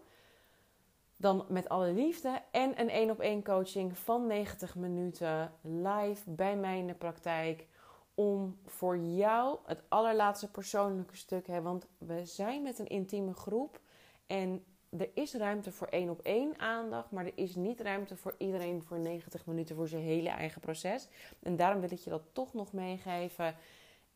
Dan 1.16 1.44
met 1.48 1.68
alle 1.68 1.92
liefde 1.92 2.42
en 2.50 2.80
een 2.80 2.88
één 2.88 3.10
op 3.10 3.20
één 3.20 3.44
coaching 3.44 3.98
van 3.98 4.26
90 4.26 4.74
minuten 4.74 5.52
live 5.60 6.30
bij 6.30 6.56
mij 6.56 6.78
in 6.78 6.86
de 6.86 6.94
praktijk. 6.94 7.66
Om 8.14 8.58
voor 8.66 8.98
jou 8.98 9.58
het 9.64 9.82
allerlaatste 9.88 10.50
persoonlijke 10.50 11.16
stuk 11.16 11.46
hebben. 11.46 11.70
Want 11.70 11.86
we 11.98 12.24
zijn 12.24 12.62
met 12.62 12.78
een 12.78 12.86
intieme 12.88 13.34
groep. 13.34 13.80
En 14.26 14.64
er 14.98 15.10
is 15.14 15.34
ruimte 15.34 15.72
voor 15.72 15.86
één 15.86 16.10
op 16.10 16.20
één 16.20 16.58
aandacht. 16.58 17.10
Maar 17.10 17.24
er 17.24 17.32
is 17.38 17.54
niet 17.54 17.80
ruimte 17.80 18.16
voor 18.16 18.34
iedereen 18.38 18.82
voor 18.82 18.98
90 18.98 19.46
minuten 19.46 19.76
voor 19.76 19.88
zijn 19.88 20.02
hele 20.02 20.28
eigen 20.28 20.60
proces. 20.60 21.08
En 21.42 21.56
daarom 21.56 21.80
wil 21.80 21.92
ik 21.92 21.98
je 21.98 22.10
dat 22.10 22.24
toch 22.32 22.54
nog 22.54 22.72
meegeven 22.72 23.54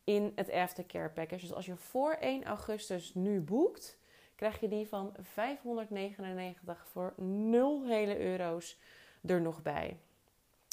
in 0.03 0.31
het 0.35 0.51
aftercare 0.51 1.09
package. 1.09 1.41
Dus 1.41 1.53
als 1.53 1.65
je 1.65 1.75
voor 1.75 2.11
1 2.13 2.43
augustus 2.43 3.13
nu 3.13 3.39
boekt, 3.39 3.97
krijg 4.35 4.59
je 4.59 4.67
die 4.67 4.87
van 4.87 5.13
599 5.21 6.85
voor 6.91 7.13
0 7.17 7.85
hele 7.85 8.19
euro's 8.19 8.79
er 9.25 9.41
nog 9.41 9.61
bij. 9.61 9.97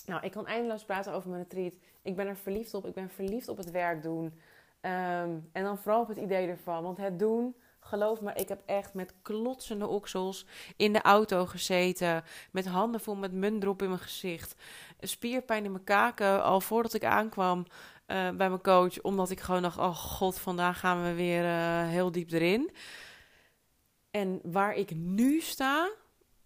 Nou, 0.06 0.24
ik 0.24 0.30
kan 0.30 0.46
eindeloos 0.46 0.84
praten 0.84 1.12
over 1.12 1.30
mijn 1.30 1.42
retreat. 1.42 1.74
Ik 2.02 2.16
ben 2.16 2.26
er 2.26 2.36
verliefd 2.36 2.74
op. 2.74 2.86
Ik 2.86 2.94
ben 2.94 3.10
verliefd 3.10 3.48
op 3.48 3.56
het 3.56 3.70
werk 3.70 4.02
doen. 4.02 4.40
Ehm, 4.80 5.38
en 5.52 5.64
dan 5.64 5.78
vooral 5.78 6.00
op 6.00 6.08
het 6.08 6.18
idee 6.18 6.48
ervan. 6.48 6.82
Want 6.82 6.96
het 6.96 7.18
doen, 7.18 7.54
geloof 7.80 8.20
me, 8.20 8.32
ik 8.34 8.48
heb 8.48 8.62
echt 8.66 8.94
met 8.94 9.14
klotsende 9.22 9.86
oksels 9.86 10.46
in 10.76 10.92
de 10.92 11.02
auto 11.02 11.46
gezeten. 11.46 12.24
Met 12.50 12.66
handen 12.66 13.00
vol 13.00 13.16
met 13.16 13.32
muntdrop 13.32 13.82
in 13.82 13.88
mijn 13.88 14.00
gezicht. 14.00 14.54
Spierpijn 15.00 15.64
in 15.64 15.72
mijn 15.72 15.84
kaken 15.84 16.42
al 16.42 16.60
voordat 16.60 16.94
ik 16.94 17.04
aankwam. 17.04 17.66
Eh, 18.10 18.30
bij 18.30 18.48
mijn 18.48 18.60
coach. 18.60 19.00
Omdat 19.00 19.30
ik 19.30 19.40
gewoon 19.40 19.62
dacht: 19.62 19.78
oh 19.78 19.96
god, 19.96 20.38
vandaag 20.38 20.78
gaan 20.78 21.02
we 21.02 21.14
weer 21.14 21.44
uh, 21.44 21.88
heel 21.88 22.12
diep 22.12 22.30
erin. 22.30 22.70
En 24.10 24.40
waar 24.42 24.74
ik 24.74 24.94
nu 24.94 25.40
sta, 25.40 25.90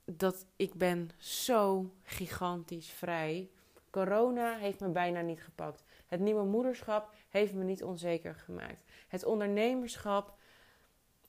dat 0.04 0.46
ik 0.56 0.74
ben 0.74 1.10
zo 1.16 1.94
gigantisch 2.02 2.90
vrij. 2.90 3.50
Corona 3.90 4.56
heeft 4.56 4.80
me 4.80 4.88
bijna 4.88 5.20
niet 5.20 5.42
gepakt. 5.42 5.84
Het 6.06 6.20
nieuwe 6.20 6.44
moederschap 6.44 7.14
heeft 7.28 7.54
me 7.54 7.64
niet 7.64 7.82
onzeker 7.82 8.34
gemaakt. 8.34 8.84
Het 9.08 9.24
ondernemerschap 9.24 10.34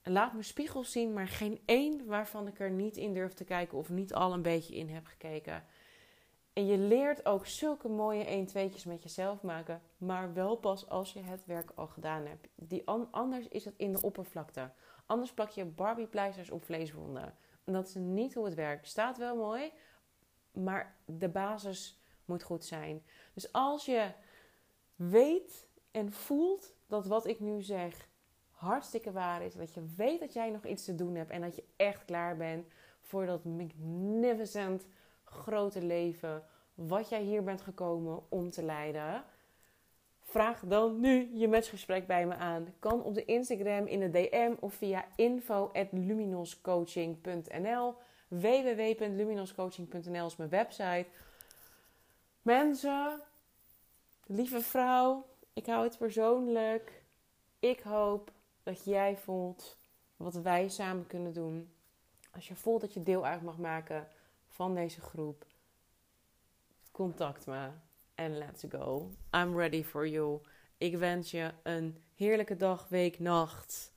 laat 0.04 0.34
me 0.34 0.44
spiegels 0.44 0.92
zien, 0.92 1.14
maar 1.14 1.28
geen 1.28 1.60
één 1.66 2.06
waarvan 2.06 2.48
ik 2.48 2.60
er 2.60 2.72
niet 2.72 2.98
in 2.98 3.14
durf 3.14 3.34
te 3.34 3.44
kijken 3.44 3.78
of 3.78 3.90
niet 3.90 4.14
al 4.14 4.34
een 4.34 4.42
beetje 4.42 4.76
in 4.76 4.90
heb 4.90 5.06
gekeken. 5.06 5.64
En 6.56 6.66
je 6.66 6.78
leert 6.78 7.26
ook 7.26 7.46
zulke 7.46 7.88
mooie 7.88 8.24
1 8.24 8.48
2tjes 8.48 8.88
met 8.88 9.04
jezelf 9.04 9.42
maken, 9.42 9.82
maar 9.98 10.34
wel 10.34 10.56
pas 10.56 10.90
als 10.90 11.14
je 11.14 11.20
het 11.20 11.46
werk 11.46 11.72
al 11.76 11.88
gedaan 11.88 12.26
hebt. 12.26 12.48
Die 12.56 12.88
anders 13.12 13.48
is 13.48 13.66
het 13.66 13.74
in 13.78 13.92
de 13.92 14.02
oppervlakte. 14.02 14.72
Anders 15.06 15.34
plak 15.34 15.50
je 15.50 15.66
Barbie 15.66 16.08
pleisters 16.08 16.50
op 16.52 16.64
vleeswonden. 16.64 17.36
En 17.64 17.74
dat 17.74 17.88
is 17.88 17.96
niet 17.96 18.34
hoe 18.34 18.46
het 18.46 18.54
werkt. 18.54 18.88
Staat 18.88 19.18
wel 19.18 19.36
mooi, 19.36 19.72
maar 20.52 20.96
de 21.06 21.30
basis 21.30 22.02
moet 22.26 22.44
goed 22.44 22.66
zijn. 22.66 23.04
Dus 23.34 23.52
als 23.52 23.86
je 23.86 24.12
weet 24.96 25.68
en 25.92 26.12
voelt 26.12 26.76
dat 26.88 27.06
wat 27.06 27.28
ik 27.28 27.40
nu 27.40 27.62
zeg 27.62 28.10
hartstikke 28.50 29.12
waar 29.12 29.44
is, 29.44 29.54
dat 29.54 29.74
je 29.74 29.94
weet 29.96 30.20
dat 30.20 30.34
jij 30.34 30.50
nog 30.50 30.66
iets 30.66 30.86
te 30.86 30.96
doen 30.96 31.16
hebt 31.16 31.32
en 31.32 31.42
dat 31.42 31.56
je 31.56 31.64
echt 31.76 32.06
klaar 32.06 32.38
bent 32.38 32.68
voor 33.02 33.26
dat 33.26 33.46
magnificent 33.46 34.86
grote 35.36 35.82
leven 35.82 36.44
wat 36.74 37.10
jij 37.10 37.22
hier 37.22 37.44
bent 37.44 37.62
gekomen 37.62 38.20
om 38.30 38.50
te 38.50 38.64
leiden. 38.64 39.24
Vraag 40.24 40.62
dan 40.66 41.00
nu 41.00 41.30
je 41.34 41.48
matchgesprek 41.48 42.08
bij 42.08 42.26
me 42.26 42.36
aan. 42.36 42.74
Kan 42.80 43.04
op 43.04 43.14
de 43.14 43.26
Instagram, 43.26 43.86
in 43.86 44.00
de 44.00 44.10
DM 44.10 44.54
of 44.60 44.74
via 44.74 45.06
info.luminoscoaching.nl 45.16 47.96
www.luminoscoaching.nl 48.28 50.26
is 50.26 50.36
mijn 50.36 50.50
website. 50.50 51.06
Mensen, 52.42 53.22
lieve 54.26 54.62
vrouw, 54.62 55.26
ik 55.54 55.66
hou 55.66 55.84
het 55.84 55.98
persoonlijk. 55.98 57.04
Ik 57.60 57.80
hoop 57.80 58.32
dat 58.64 58.84
jij 58.84 59.18
voelt 59.18 59.78
wat 60.18 60.34
wij 60.34 60.70
samen 60.70 61.08
kunnen 61.08 61.34
doen. 61.34 61.70
Als 62.32 62.48
je 62.48 62.56
voelt 62.56 62.82
dat 62.82 62.94
je 62.94 63.04
deel 63.04 63.26
uit 63.26 63.42
mag 63.42 63.58
maken 63.58 64.08
van 64.56 64.74
deze 64.76 65.02
groep, 65.02 65.46
contact 66.92 67.46
me 67.46 67.70
en 68.14 68.38
let's 68.38 68.64
go. 68.70 69.12
I'm 69.32 69.58
ready 69.58 69.84
for 69.84 70.08
you. 70.08 70.42
Ik 70.78 70.98
wens 70.98 71.32
je 71.32 71.54
een 71.64 72.04
heerlijke 72.14 72.56
dag, 72.56 72.90
week, 72.90 73.20
nacht. 73.20 73.94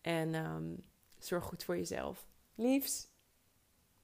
En 0.00 0.34
um, 0.34 0.84
zorg 1.18 1.44
goed 1.44 1.64
voor 1.64 1.76
jezelf. 1.76 2.26
Liefs. 2.54 3.08